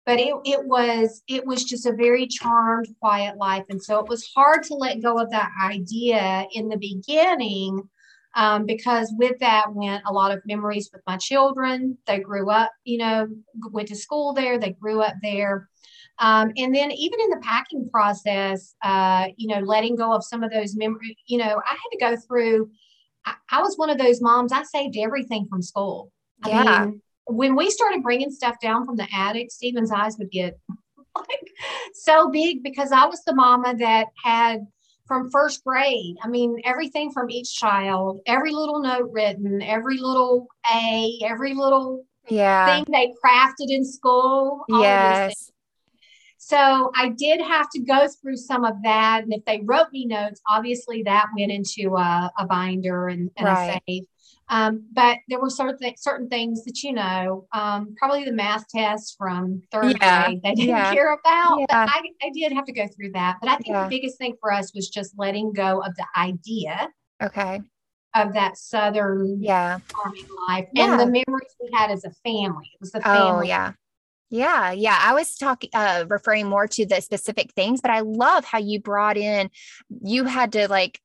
but 0.07 0.19
it, 0.19 0.35
it 0.45 0.65
was 0.65 1.23
it 1.29 1.47
was 1.47 1.65
just 1.65 1.87
a 1.87 1.93
very 1.93 2.27
charmed, 2.27 2.89
quiet 3.01 3.37
life. 3.37 3.65
And 3.69 3.83
so 3.83 3.99
it 4.01 4.09
was 4.09 4.31
hard 4.35 4.63
to 4.65 4.75
let 4.75 5.03
go 5.03 5.19
of 5.19 5.31
that 5.31 5.51
idea 5.63 6.47
in 6.53 6.69
the 6.69 6.79
beginning 6.79 7.89
um, 8.35 8.65
because 8.65 9.13
with 9.17 9.39
that 9.41 9.73
went 9.73 10.03
a 10.07 10.13
lot 10.13 10.33
of 10.33 10.43
memories 10.47 10.91
with 10.93 11.03
my 11.07 11.17
children. 11.17 11.99
They 12.07 12.21
grew 12.21 12.51
up, 12.51 12.71
you 12.85 12.99
know, 12.99 13.29
went 13.71 13.89
to 13.89 13.97
school 13.97 14.33
there, 14.33 14.59
they 14.59 14.71
grew 14.71 15.03
up 15.03 15.15
there. 15.23 15.69
Um, 16.19 16.53
and 16.57 16.75
then 16.75 16.93
even 16.93 17.19
in 17.21 17.31
the 17.31 17.41
packing 17.43 17.89
process, 17.91 18.75
uh, 18.83 19.29
you 19.37 19.49
know, 19.49 19.61
letting 19.61 19.97
go 19.97 20.13
of 20.13 20.25
some 20.25 20.43
of 20.43 20.53
those 20.53 20.77
memories, 20.77 21.17
you 21.27 21.39
know, 21.39 21.63
I 21.67 21.71
had 21.71 21.91
to 21.93 21.99
go 21.99 22.17
through. 22.17 22.71
I, 23.25 23.35
I, 23.51 23.63
was 23.63 23.77
one 23.77 23.89
of 23.89 23.99
those 23.99 24.21
moms. 24.21 24.53
I 24.53 24.63
saved 24.65 24.97
everything 24.99 25.47
from 25.49 25.63
school. 25.63 26.13
Yeah. 26.47 26.63
I 26.63 26.85
mean, 26.85 27.03
when 27.27 27.55
we 27.57 27.71
started 27.71 28.03
bringing 28.03 28.31
stuff 28.31 28.57
down 28.61 28.87
from 28.87 28.97
the 28.97 29.07
attic, 29.15 29.51
Steven's 29.51 29.93
eyes 29.93 30.17
would 30.19 30.31
get 30.31 30.59
like 31.17 31.51
so 31.95 32.31
big 32.31 32.63
because 32.63 32.93
I 32.93 33.07
was 33.07 33.23
the 33.25 33.35
mama 33.35 33.77
that 33.79 34.09
had 34.23 34.67
from 35.07 35.31
first 35.31 35.65
grade. 35.65 36.17
I 36.23 36.29
mean, 36.29 36.61
everything 36.65 37.11
from 37.11 37.31
each 37.31 37.55
child, 37.55 38.21
every 38.27 38.53
little 38.53 38.81
note 38.81 39.11
written, 39.13 39.61
every 39.61 39.99
little 39.99 40.47
A, 40.73 41.19
every 41.25 41.55
little 41.55 42.05
yeah 42.29 42.67
thing 42.67 42.85
they 42.93 43.13
crafted 43.25 43.71
in 43.71 43.85
school. 43.85 44.65
Yes. 44.69 45.51
So 46.39 46.91
I 46.97 47.11
did 47.11 47.41
have 47.41 47.69
to 47.75 47.81
go 47.81 48.09
through 48.09 48.37
some 48.37 48.65
of 48.65 48.75
that. 48.83 49.25
And 49.25 49.33
if 49.33 49.45
they 49.45 49.61
wrote 49.65 49.93
me 49.93 50.07
notes, 50.07 50.41
obviously 50.49 51.03
that 51.03 51.27
went 51.37 51.53
into 51.53 51.97
a, 51.97 52.33
a 52.39 52.47
binder 52.47 53.09
and, 53.09 53.31
and 53.37 53.47
right. 53.47 53.77
a 53.77 53.81
safe. 53.87 54.05
Um, 54.51 54.85
but 54.93 55.19
there 55.29 55.41
were 55.41 55.49
certain 55.49 55.95
certain 55.97 56.29
things 56.29 56.65
that 56.65 56.83
you 56.83 56.93
know, 56.93 57.47
um, 57.53 57.95
probably 57.97 58.25
the 58.25 58.33
math 58.33 58.67
test 58.69 59.15
from 59.17 59.63
third 59.71 59.97
yeah. 60.01 60.27
grade 60.27 60.43
they 60.43 60.55
didn't 60.55 60.69
yeah. 60.69 60.93
care 60.93 61.15
about. 61.15 61.61
Yeah. 61.61 61.67
But 61.69 61.89
I, 61.89 62.03
I 62.23 62.31
did 62.35 62.53
have 62.53 62.65
to 62.67 62.73
go 62.73 62.87
through 62.89 63.13
that. 63.13 63.39
But 63.41 63.49
I 63.49 63.57
think 63.57 63.75
the 63.75 63.87
biggest 63.89 64.19
thing 64.19 64.35
for 64.41 64.53
us 64.53 64.75
was 64.75 64.91
just 64.91 65.15
letting 65.17 65.53
go 65.53 65.81
of 65.81 65.95
the 65.95 66.07
idea. 66.17 66.89
Okay. 67.23 67.61
Of 68.17 68.35
that 68.35 68.59
southern 68.59 69.41
yeah 69.41 69.79
farming 69.89 70.27
life 70.49 70.67
and 70.75 70.99
the 70.99 71.07
memories 71.07 71.55
we 71.63 71.71
had 71.73 71.93
as 71.93 72.05
a 72.05 72.11
family. 72.25 72.69
It 72.75 72.81
was 72.81 72.91
the 72.91 72.99
oh, 72.99 73.03
family. 73.03 73.47
Oh 73.47 73.49
yeah. 73.49 73.73
Yeah, 74.31 74.71
yeah. 74.71 74.97
I 75.01 75.13
was 75.13 75.37
talking, 75.37 75.71
uh, 75.75 76.05
referring 76.09 76.47
more 76.49 76.69
to 76.69 76.87
the 76.87 77.01
specific 77.01 77.53
things, 77.55 77.81
but 77.81 77.91
I 77.91 78.01
love 78.01 78.45
how 78.45 78.59
you 78.59 78.81
brought 78.81 79.17
in, 79.17 79.51
you 80.03 80.25
had 80.25 80.53
to 80.53 80.69
like, 80.69 81.01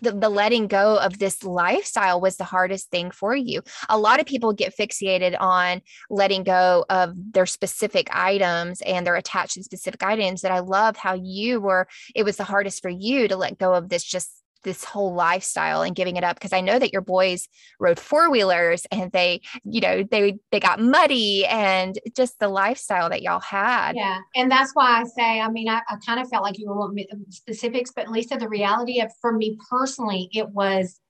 the, 0.00 0.12
the 0.12 0.28
letting 0.28 0.66
go 0.66 0.98
of 0.98 1.18
this 1.18 1.42
lifestyle 1.44 2.20
was 2.20 2.36
the 2.36 2.44
hardest 2.44 2.90
thing 2.90 3.10
for 3.10 3.34
you. 3.34 3.62
A 3.88 3.98
lot 3.98 4.20
of 4.20 4.26
people 4.26 4.52
get 4.52 4.76
fixated 4.76 5.36
on 5.38 5.82
letting 6.10 6.42
go 6.42 6.84
of 6.88 7.12
their 7.32 7.46
specific 7.46 8.08
items 8.12 8.80
and 8.82 9.06
they're 9.06 9.16
attached 9.16 9.54
to 9.54 9.62
specific 9.62 10.02
items. 10.02 10.42
That 10.42 10.52
I 10.52 10.60
love 10.60 10.96
how 10.96 11.14
you 11.14 11.60
were, 11.60 11.88
it 12.14 12.24
was 12.24 12.36
the 12.36 12.44
hardest 12.44 12.82
for 12.82 12.90
you 12.90 13.28
to 13.28 13.36
let 13.36 13.58
go 13.58 13.74
of 13.74 13.88
this 13.88 14.04
just 14.04 14.37
this 14.62 14.84
whole 14.84 15.14
lifestyle 15.14 15.82
and 15.82 15.94
giving 15.94 16.16
it 16.16 16.24
up 16.24 16.36
because 16.36 16.52
I 16.52 16.60
know 16.60 16.78
that 16.78 16.92
your 16.92 17.02
boys 17.02 17.48
rode 17.78 17.98
four 17.98 18.30
wheelers 18.30 18.86
and 18.90 19.10
they, 19.12 19.40
you 19.64 19.80
know, 19.80 20.02
they 20.02 20.38
they 20.50 20.60
got 20.60 20.80
muddy 20.80 21.46
and 21.46 21.98
just 22.16 22.38
the 22.38 22.48
lifestyle 22.48 23.08
that 23.10 23.22
y'all 23.22 23.40
had. 23.40 23.96
Yeah, 23.96 24.18
and 24.34 24.50
that's 24.50 24.72
why 24.74 25.00
I 25.00 25.04
say, 25.04 25.40
I 25.40 25.48
mean, 25.50 25.68
I, 25.68 25.80
I 25.88 25.96
kind 26.04 26.20
of 26.20 26.28
felt 26.28 26.42
like 26.42 26.58
you 26.58 26.68
were 26.68 26.78
wanting 26.78 27.06
specifics, 27.30 27.92
but 27.94 28.08
Lisa, 28.08 28.36
the 28.36 28.48
reality 28.48 29.00
of 29.00 29.10
for 29.20 29.32
me 29.32 29.58
personally, 29.70 30.28
it 30.32 30.48
was 30.48 31.00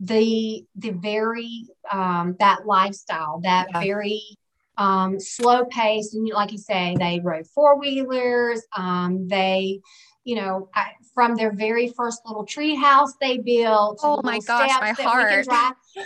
the 0.00 0.64
the 0.74 0.90
very 0.90 1.66
um, 1.90 2.36
that 2.40 2.66
lifestyle, 2.66 3.40
that 3.44 3.68
yeah. 3.72 3.80
very 3.80 4.22
um, 4.76 5.20
slow 5.20 5.64
pace, 5.66 6.14
and 6.14 6.28
like 6.28 6.52
you 6.52 6.58
say, 6.58 6.96
they 6.98 7.20
rode 7.22 7.46
four 7.46 7.78
wheelers. 7.78 8.62
Um, 8.76 9.28
they 9.28 9.80
you 10.24 10.36
know, 10.36 10.68
I, 10.74 10.92
from 11.14 11.34
their 11.34 11.52
very 11.52 11.88
first 11.88 12.22
little 12.26 12.44
tree 12.44 12.74
house 12.74 13.14
they 13.20 13.38
built. 13.38 14.00
Oh 14.02 14.20
my 14.22 14.38
gosh, 14.40 14.70
my 14.80 14.92
heart. 14.92 15.46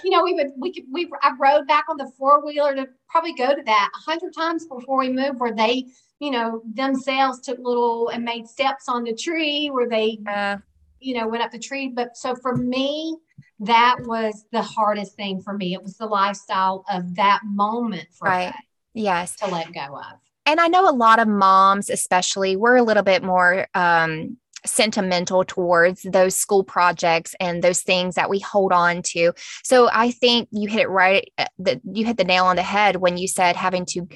You 0.02 0.10
know, 0.10 0.24
we 0.24 0.34
would, 0.34 0.52
we 0.56 0.72
could, 0.72 0.84
we, 0.90 1.10
I 1.22 1.32
rode 1.38 1.66
back 1.66 1.84
on 1.88 1.96
the 1.96 2.10
four 2.18 2.44
wheeler 2.44 2.74
to 2.74 2.88
probably 3.08 3.34
go 3.34 3.54
to 3.54 3.62
that 3.62 3.90
a 3.94 3.98
hundred 3.98 4.34
times 4.34 4.66
before 4.66 4.98
we 4.98 5.10
moved 5.10 5.38
where 5.38 5.54
they, 5.54 5.84
you 6.18 6.30
know, 6.30 6.62
themselves 6.74 7.40
took 7.40 7.58
little 7.58 8.08
and 8.08 8.24
made 8.24 8.48
steps 8.48 8.88
on 8.88 9.04
the 9.04 9.14
tree 9.14 9.68
where 9.68 9.88
they, 9.88 10.18
uh, 10.26 10.56
you 10.98 11.14
know, 11.14 11.28
went 11.28 11.42
up 11.42 11.52
the 11.52 11.58
tree. 11.58 11.88
But 11.88 12.16
so 12.16 12.34
for 12.34 12.56
me, 12.56 13.16
that 13.60 13.96
was 14.04 14.44
the 14.50 14.62
hardest 14.62 15.14
thing 15.14 15.40
for 15.40 15.52
me. 15.52 15.74
It 15.74 15.82
was 15.82 15.96
the 15.96 16.06
lifestyle 16.06 16.84
of 16.90 17.14
that 17.16 17.40
moment 17.44 18.08
for 18.12 18.28
right. 18.28 18.52
Yes. 18.94 19.36
To 19.36 19.46
let 19.46 19.72
go 19.72 19.94
of 19.94 20.25
and 20.46 20.60
I 20.60 20.68
know 20.68 20.88
a 20.88 20.94
lot 20.94 21.18
of 21.18 21.28
moms, 21.28 21.90
especially, 21.90 22.56
we're 22.56 22.76
a 22.76 22.82
little 22.82 23.02
bit 23.02 23.22
more 23.22 23.66
um, 23.74 24.38
sentimental 24.64 25.44
towards 25.44 26.02
those 26.02 26.34
school 26.34 26.64
projects 26.64 27.34
and 27.40 27.62
those 27.62 27.82
things 27.82 28.14
that 28.14 28.30
we 28.30 28.38
hold 28.38 28.72
on 28.72 29.02
to. 29.02 29.32
So 29.62 29.88
I 29.92 30.10
think 30.10 30.48
you 30.50 30.68
hit 30.68 30.82
it 30.82 30.88
right 30.88 31.32
uh, 31.38 31.46
that 31.60 31.80
you 31.84 32.04
hit 32.04 32.16
the 32.16 32.24
nail 32.24 32.46
on 32.46 32.56
the 32.56 32.62
head 32.62 32.96
when 32.96 33.16
you 33.16 33.28
said 33.28 33.56
having 33.56 33.84
to 33.86 34.06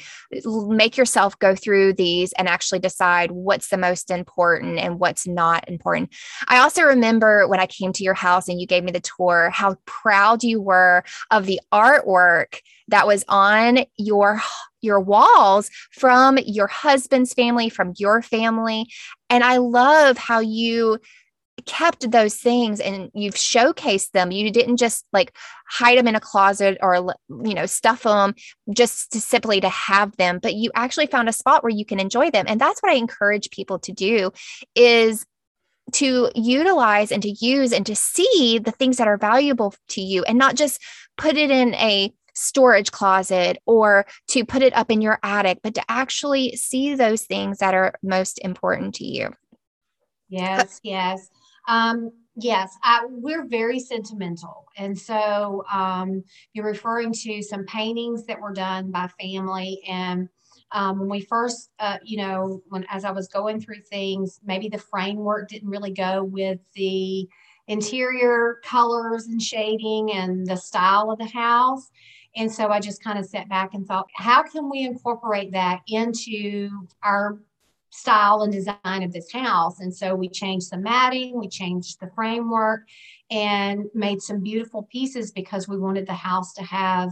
make 0.69 0.97
yourself 0.97 1.39
go 1.39 1.55
through 1.55 1.95
these 1.95 2.33
and 2.35 2.49
actually 2.49 2.81
decide 2.81 3.31
what's 3.31 3.69
the 3.69 3.79
most 3.79 4.11
important 4.11 4.79
and 4.79 4.99
what's 4.99 5.27
not 5.27 5.69
important. 5.69 6.15
I 6.49 6.59
also 6.59 6.83
remember 6.83 7.47
when 7.47 7.61
I 7.61 7.67
came 7.67 7.93
to 7.93 8.05
your 8.05 8.15
house 8.15 8.49
and 8.49 8.61
you 8.61 8.67
gave 8.67 8.85
me 8.85 8.93
the 8.93 9.01
tour 9.01 9.51
how 9.51 9.77
proud 9.85 10.43
you 10.43 10.61
were 10.61 11.05
of 11.31 11.47
the 11.47 11.61
artwork 11.73 12.61
that 12.89 13.07
was 13.07 13.25
on 13.29 13.85
your 13.97 14.41
your 14.81 15.01
walls 15.01 15.71
from 15.93 16.39
your 16.45 16.67
husband's 16.67 17.35
family, 17.35 17.69
from 17.69 17.93
your 17.97 18.23
family. 18.23 18.87
And 19.29 19.45
I 19.45 19.59
love 19.59 20.17
how 20.17 20.41
you 20.41 20.99
kept 21.67 22.11
those 22.11 22.37
things 22.37 22.81
and 22.81 23.11
you've 23.15 23.35
showcased 23.35 24.11
them. 24.13 24.31
You 24.31 24.51
didn't 24.51 24.79
just 24.79 25.05
like 25.13 25.37
hide 25.69 25.99
them 25.99 26.09
in 26.09 26.15
a 26.15 26.21
closet 26.21 26.79
or 26.81 27.15
you 27.29 27.55
know 27.55 27.67
stuff 27.67 28.03
them 28.03 28.35
just 28.73 29.13
to 29.13 29.21
simply 29.21 29.61
to 29.61 29.69
have 29.69 30.17
them, 30.17 30.39
but 30.43 30.55
you 30.55 30.71
actually 30.75 31.07
found 31.07 31.29
a 31.29 31.33
spot 31.33 31.63
where 31.63 31.71
you 31.71 31.85
can 31.85 32.01
enjoy 32.01 32.31
them. 32.31 32.47
And 32.49 32.61
that's 32.61 32.81
what 32.81 32.93
I 32.93 32.97
encourage 32.97 33.51
people 33.51 33.79
to 33.81 33.93
do 33.93 34.33
is 34.75 35.25
to 35.93 36.31
utilize 36.35 37.11
and 37.11 37.23
to 37.23 37.31
use 37.31 37.73
and 37.73 37.85
to 37.87 37.97
see 37.97 38.61
the 38.63 38.71
things 38.71 38.97
that 38.99 39.09
are 39.09 39.17
valuable 39.17 39.75
to 39.89 40.01
you 40.01 40.23
and 40.25 40.39
not 40.39 40.55
just 40.55 40.81
put 41.17 41.37
it 41.37 41.51
in 41.51 41.75
a 41.75 42.13
storage 42.35 42.91
closet 42.93 43.59
or 43.67 44.07
to 44.29 44.45
put 44.45 44.63
it 44.63 44.77
up 44.77 44.91
in 44.91 45.01
your 45.01 45.19
attic, 45.23 45.59
but 45.63 45.75
to 45.75 45.83
actually 45.89 46.57
see 46.57 46.95
those 46.95 47.23
things 47.23 47.59
that 47.59 47.75
are 47.75 47.95
most 48.03 48.39
important 48.41 48.95
to 48.97 49.05
you. 49.05 49.31
Yes, 50.29 50.81
yes. 50.83 51.29
Um, 51.69 52.11
yes, 52.37 52.77
I, 52.83 53.07
we're 53.09 53.47
very 53.47 53.81
sentimental. 53.81 54.67
And 54.77 54.99
so 54.99 55.65
um, 55.73 56.25
you're 56.53 56.67
referring 56.67 57.13
to 57.13 57.43
some 57.43 57.65
paintings 57.67 58.27
that 58.27 58.41
were 58.41 58.53
done 58.53 58.91
by 58.91 59.09
family. 59.21 59.83
And 59.89 60.29
um, 60.73 61.01
when 61.01 61.09
we 61.09 61.21
first, 61.23 61.71
uh, 61.79 61.99
you 62.05 62.17
know, 62.17 62.63
when 62.69 62.87
as 62.91 63.05
I 63.05 63.11
was 63.11 63.29
going 63.29 63.61
through 63.61 63.81
things, 63.91 64.41
maybe 64.45 64.69
the 64.69 64.79
framework 64.79 65.49
didn't 65.49 65.69
really 65.69 65.93
go 65.93 66.23
with 66.23 66.61
the 66.75 67.29
interior 67.67 68.59
colors 68.65 69.27
and 69.27 69.41
shading 69.41 70.13
and 70.13 70.47
the 70.47 70.57
style 70.57 71.11
of 71.11 71.19
the 71.19 71.27
house. 71.27 71.91
And 72.37 72.51
so 72.51 72.69
I 72.69 72.81
just 72.81 73.03
kind 73.03 73.19
of 73.19 73.27
sat 73.27 73.49
back 73.49 73.75
and 73.75 73.87
thought, 73.87 74.07
how 74.15 74.43
can 74.43 74.71
we 74.71 74.85
incorporate 74.85 75.53
that 75.53 75.81
into 75.89 76.71
our 77.03 77.41
style 77.91 78.43
and 78.43 78.53
design 78.53 79.03
of 79.03 79.13
this 79.13 79.33
house? 79.33 79.81
And 79.81 79.95
so 79.95 80.15
we 80.15 80.29
changed 80.29 80.71
the 80.71 80.79
matting, 80.79 81.39
we 81.39 81.49
changed 81.49 81.99
the 82.01 82.11
framework, 82.15 82.83
and 83.31 83.87
made 83.95 84.23
some 84.23 84.43
beautiful 84.43 84.85
pieces 84.85 85.33
because 85.33 85.69
we 85.69 85.77
wanted 85.77 86.07
the 86.07 86.15
house 86.15 86.53
to 86.55 86.63
have. 86.63 87.11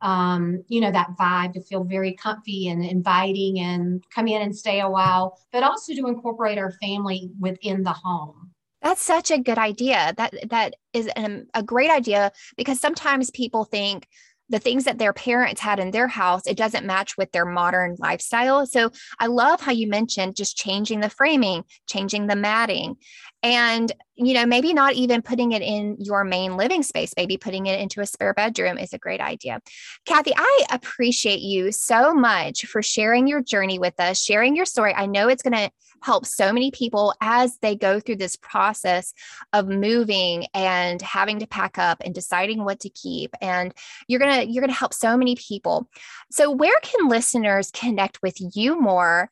Um, 0.00 0.64
you 0.66 0.80
know, 0.80 0.90
that 0.90 1.10
vibe 1.16 1.52
to 1.52 1.62
feel 1.62 1.84
very 1.84 2.14
comfy 2.14 2.66
and 2.66 2.84
inviting 2.84 3.60
and 3.60 4.02
come 4.12 4.26
in 4.26 4.42
and 4.42 4.56
stay 4.56 4.80
a 4.80 4.90
while, 4.90 5.38
but 5.52 5.62
also 5.62 5.94
to 5.94 6.08
incorporate 6.08 6.58
our 6.58 6.72
family 6.82 7.30
within 7.38 7.84
the 7.84 7.92
home. 7.92 8.50
That's 8.82 9.00
such 9.00 9.30
a 9.30 9.38
good 9.38 9.58
idea. 9.58 10.12
That 10.16 10.34
that 10.50 10.74
is 10.92 11.06
an, 11.14 11.46
a 11.54 11.62
great 11.62 11.90
idea 11.90 12.32
because 12.56 12.80
sometimes 12.80 13.30
people 13.30 13.64
think, 13.64 14.08
the 14.52 14.58
things 14.58 14.84
that 14.84 14.98
their 14.98 15.14
parents 15.14 15.60
had 15.60 15.80
in 15.80 15.90
their 15.90 16.06
house, 16.06 16.46
it 16.46 16.56
doesn't 16.56 16.86
match 16.86 17.16
with 17.16 17.32
their 17.32 17.46
modern 17.46 17.96
lifestyle. 17.98 18.66
So 18.66 18.90
I 19.18 19.26
love 19.26 19.60
how 19.60 19.72
you 19.72 19.88
mentioned 19.88 20.36
just 20.36 20.56
changing 20.56 21.00
the 21.00 21.10
framing, 21.10 21.64
changing 21.88 22.26
the 22.26 22.36
matting, 22.36 22.96
and 23.42 23.90
you 24.16 24.34
know 24.34 24.46
maybe 24.46 24.72
not 24.72 24.94
even 24.94 25.22
putting 25.22 25.52
it 25.52 25.62
in 25.62 25.96
your 25.98 26.24
main 26.24 26.56
living 26.56 26.82
space 26.82 27.14
maybe 27.16 27.36
putting 27.36 27.66
it 27.66 27.80
into 27.80 28.00
a 28.00 28.06
spare 28.06 28.34
bedroom 28.34 28.78
is 28.78 28.92
a 28.92 28.98
great 28.98 29.20
idea. 29.20 29.60
Kathy 30.06 30.32
i 30.36 30.64
appreciate 30.70 31.40
you 31.40 31.72
so 31.72 32.14
much 32.14 32.66
for 32.66 32.82
sharing 32.82 33.26
your 33.26 33.42
journey 33.42 33.78
with 33.78 33.98
us 33.98 34.20
sharing 34.20 34.56
your 34.56 34.66
story. 34.66 34.94
I 34.94 35.06
know 35.06 35.28
it's 35.28 35.42
going 35.42 35.54
to 35.54 35.70
help 36.02 36.26
so 36.26 36.52
many 36.52 36.70
people 36.70 37.14
as 37.20 37.58
they 37.62 37.76
go 37.76 38.00
through 38.00 38.16
this 38.16 38.36
process 38.36 39.14
of 39.52 39.68
moving 39.68 40.46
and 40.52 41.00
having 41.00 41.38
to 41.38 41.46
pack 41.46 41.78
up 41.78 42.02
and 42.04 42.14
deciding 42.14 42.64
what 42.64 42.80
to 42.80 42.90
keep 42.90 43.34
and 43.40 43.72
you're 44.08 44.20
going 44.20 44.40
to 44.40 44.52
you're 44.52 44.62
going 44.62 44.72
to 44.72 44.78
help 44.78 44.94
so 44.94 45.16
many 45.16 45.36
people. 45.36 45.88
So 46.30 46.50
where 46.50 46.78
can 46.82 47.08
listeners 47.08 47.70
connect 47.72 48.20
with 48.22 48.36
you 48.54 48.80
more 48.80 49.30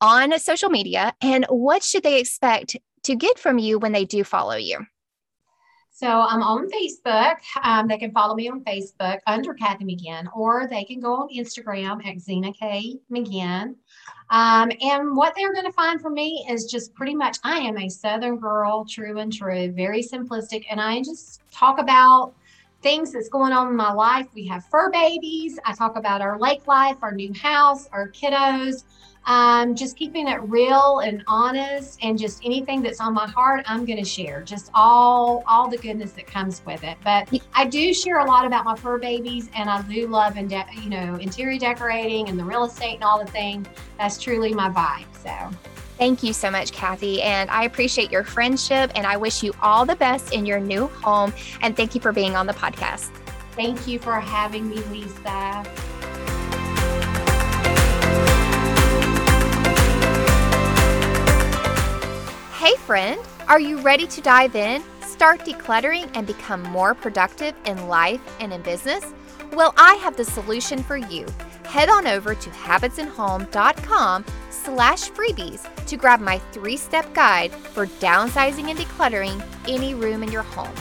on 0.00 0.38
social 0.38 0.70
media 0.70 1.14
and 1.22 1.46
what 1.48 1.82
should 1.82 2.02
they 2.02 2.20
expect 2.20 2.76
to 3.06 3.16
get 3.16 3.38
from 3.38 3.58
you 3.58 3.78
when 3.78 3.92
they 3.92 4.04
do 4.04 4.22
follow 4.22 4.56
you? 4.56 4.78
So 5.90 6.06
I'm 6.08 6.42
on 6.42 6.68
Facebook. 6.68 7.36
Um, 7.62 7.88
they 7.88 7.96
can 7.96 8.12
follow 8.12 8.34
me 8.34 8.50
on 8.50 8.62
Facebook 8.64 9.18
under 9.26 9.54
Kathy 9.54 9.84
McGhin, 9.86 10.26
or 10.36 10.68
they 10.68 10.84
can 10.84 11.00
go 11.00 11.14
on 11.14 11.28
Instagram 11.34 12.04
at 12.04 12.16
Xena 12.16 12.54
K 12.54 12.98
McGhin. 13.10 13.76
Um, 14.28 14.70
and 14.82 15.16
what 15.16 15.34
they're 15.34 15.54
going 15.54 15.64
to 15.64 15.72
find 15.72 15.98
from 16.02 16.12
me 16.12 16.46
is 16.50 16.66
just 16.66 16.94
pretty 16.94 17.14
much 17.14 17.38
I 17.44 17.60
am 17.60 17.78
a 17.78 17.88
Southern 17.88 18.36
girl, 18.36 18.84
true 18.84 19.18
and 19.18 19.32
true, 19.32 19.72
very 19.72 20.02
simplistic. 20.02 20.66
And 20.70 20.82
I 20.82 20.98
just 20.98 21.40
talk 21.50 21.78
about 21.78 22.34
things 22.86 23.10
that's 23.10 23.28
going 23.28 23.52
on 23.52 23.66
in 23.66 23.74
my 23.74 23.92
life. 23.92 24.28
We 24.32 24.46
have 24.46 24.64
fur 24.66 24.90
babies. 24.90 25.58
I 25.64 25.72
talk 25.72 25.96
about 25.96 26.20
our 26.20 26.38
lake 26.38 26.68
life, 26.68 26.98
our 27.02 27.10
new 27.10 27.34
house, 27.34 27.88
our 27.90 28.10
kiddos. 28.10 28.84
Um, 29.24 29.74
just 29.74 29.96
keeping 29.96 30.28
it 30.28 30.40
real 30.42 31.00
and 31.00 31.24
honest, 31.26 31.98
and 32.00 32.16
just 32.16 32.44
anything 32.44 32.82
that's 32.82 33.00
on 33.00 33.12
my 33.12 33.26
heart, 33.26 33.64
I'm 33.66 33.84
going 33.84 33.98
to 33.98 34.08
share. 34.08 34.40
Just 34.42 34.70
all 34.72 35.42
all 35.48 35.68
the 35.68 35.78
goodness 35.78 36.12
that 36.12 36.28
comes 36.28 36.64
with 36.64 36.84
it. 36.84 36.96
But 37.02 37.28
I 37.52 37.64
do 37.64 37.92
share 37.92 38.20
a 38.20 38.24
lot 38.24 38.46
about 38.46 38.64
my 38.64 38.76
fur 38.76 38.98
babies, 38.98 39.50
and 39.56 39.68
I 39.68 39.82
do 39.82 40.06
love 40.06 40.36
and 40.36 40.48
de- 40.48 40.64
you 40.80 40.88
know 40.88 41.16
interior 41.16 41.58
decorating 41.58 42.28
and 42.28 42.38
the 42.38 42.44
real 42.44 42.62
estate 42.62 42.94
and 42.94 43.02
all 43.02 43.18
the 43.18 43.32
things. 43.32 43.66
That's 43.98 44.16
truly 44.16 44.54
my 44.54 44.70
vibe. 44.70 45.06
So. 45.24 45.85
Thank 45.98 46.22
you 46.22 46.32
so 46.32 46.50
much, 46.50 46.72
Kathy. 46.72 47.22
And 47.22 47.50
I 47.50 47.64
appreciate 47.64 48.10
your 48.10 48.22
friendship 48.24 48.92
and 48.94 49.06
I 49.06 49.16
wish 49.16 49.42
you 49.42 49.54
all 49.62 49.86
the 49.86 49.96
best 49.96 50.32
in 50.32 50.44
your 50.44 50.60
new 50.60 50.88
home. 50.88 51.32
And 51.62 51.76
thank 51.76 51.94
you 51.94 52.00
for 52.00 52.12
being 52.12 52.36
on 52.36 52.46
the 52.46 52.52
podcast. 52.52 53.10
Thank 53.52 53.86
you 53.86 53.98
for 53.98 54.20
having 54.20 54.68
me, 54.68 54.76
Lisa. 54.90 55.64
Hey, 62.58 62.74
friend, 62.84 63.20
are 63.48 63.60
you 63.60 63.78
ready 63.78 64.06
to 64.08 64.20
dive 64.20 64.56
in, 64.56 64.82
start 65.00 65.40
decluttering, 65.40 66.10
and 66.14 66.26
become 66.26 66.62
more 66.64 66.94
productive 66.94 67.54
in 67.64 67.88
life 67.88 68.20
and 68.40 68.52
in 68.52 68.60
business? 68.60 69.04
Well, 69.52 69.72
I 69.76 69.94
have 69.94 70.16
the 70.16 70.24
solution 70.24 70.82
for 70.82 70.96
you. 70.96 71.26
Head 71.64 71.88
on 71.88 72.06
over 72.06 72.34
to 72.34 72.50
habitsandhome.com 72.50 74.24
slash 74.50 75.10
freebies 75.10 75.86
to 75.86 75.96
grab 75.96 76.20
my 76.20 76.38
three-step 76.52 77.14
guide 77.14 77.52
for 77.52 77.86
downsizing 77.86 78.68
and 78.68 78.78
decluttering 78.78 79.42
any 79.68 79.94
room 79.94 80.22
in 80.22 80.30
your 80.30 80.42
home. 80.42 80.74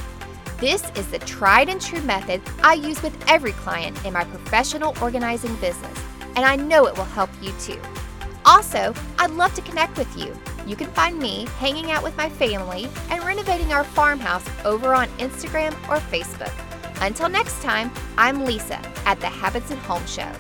This 0.59 0.83
is 0.95 1.07
the 1.11 1.19
tried 1.19 1.69
and 1.69 1.81
true 1.81 2.01
method 2.01 2.41
I 2.63 2.75
use 2.75 3.01
with 3.03 3.15
every 3.29 3.51
client 3.53 4.03
in 4.05 4.13
my 4.13 4.23
professional 4.23 4.95
organizing 5.01 5.55
business, 5.57 5.99
and 6.35 6.45
I 6.45 6.55
know 6.55 6.87
it 6.87 6.97
will 6.97 7.03
help 7.03 7.29
you 7.41 7.51
too. 7.59 7.79
Also, 8.45 8.93
I'd 9.19 9.31
love 9.31 9.53
to 9.55 9.61
connect 9.61 9.97
with 9.97 10.17
you. 10.17 10.33
You 10.65 10.75
can 10.75 10.87
find 10.91 11.19
me 11.19 11.47
hanging 11.59 11.91
out 11.91 12.03
with 12.03 12.15
my 12.17 12.29
family 12.29 12.87
and 13.09 13.23
renovating 13.23 13.73
our 13.73 13.83
farmhouse 13.83 14.45
over 14.63 14.93
on 14.93 15.07
Instagram 15.19 15.73
or 15.89 15.97
Facebook. 15.97 16.53
Until 17.01 17.29
next 17.29 17.61
time, 17.61 17.91
I'm 18.17 18.45
Lisa 18.45 18.79
at 19.05 19.19
the 19.19 19.27
Habits 19.27 19.71
and 19.71 19.79
Home 19.81 20.05
Show. 20.05 20.31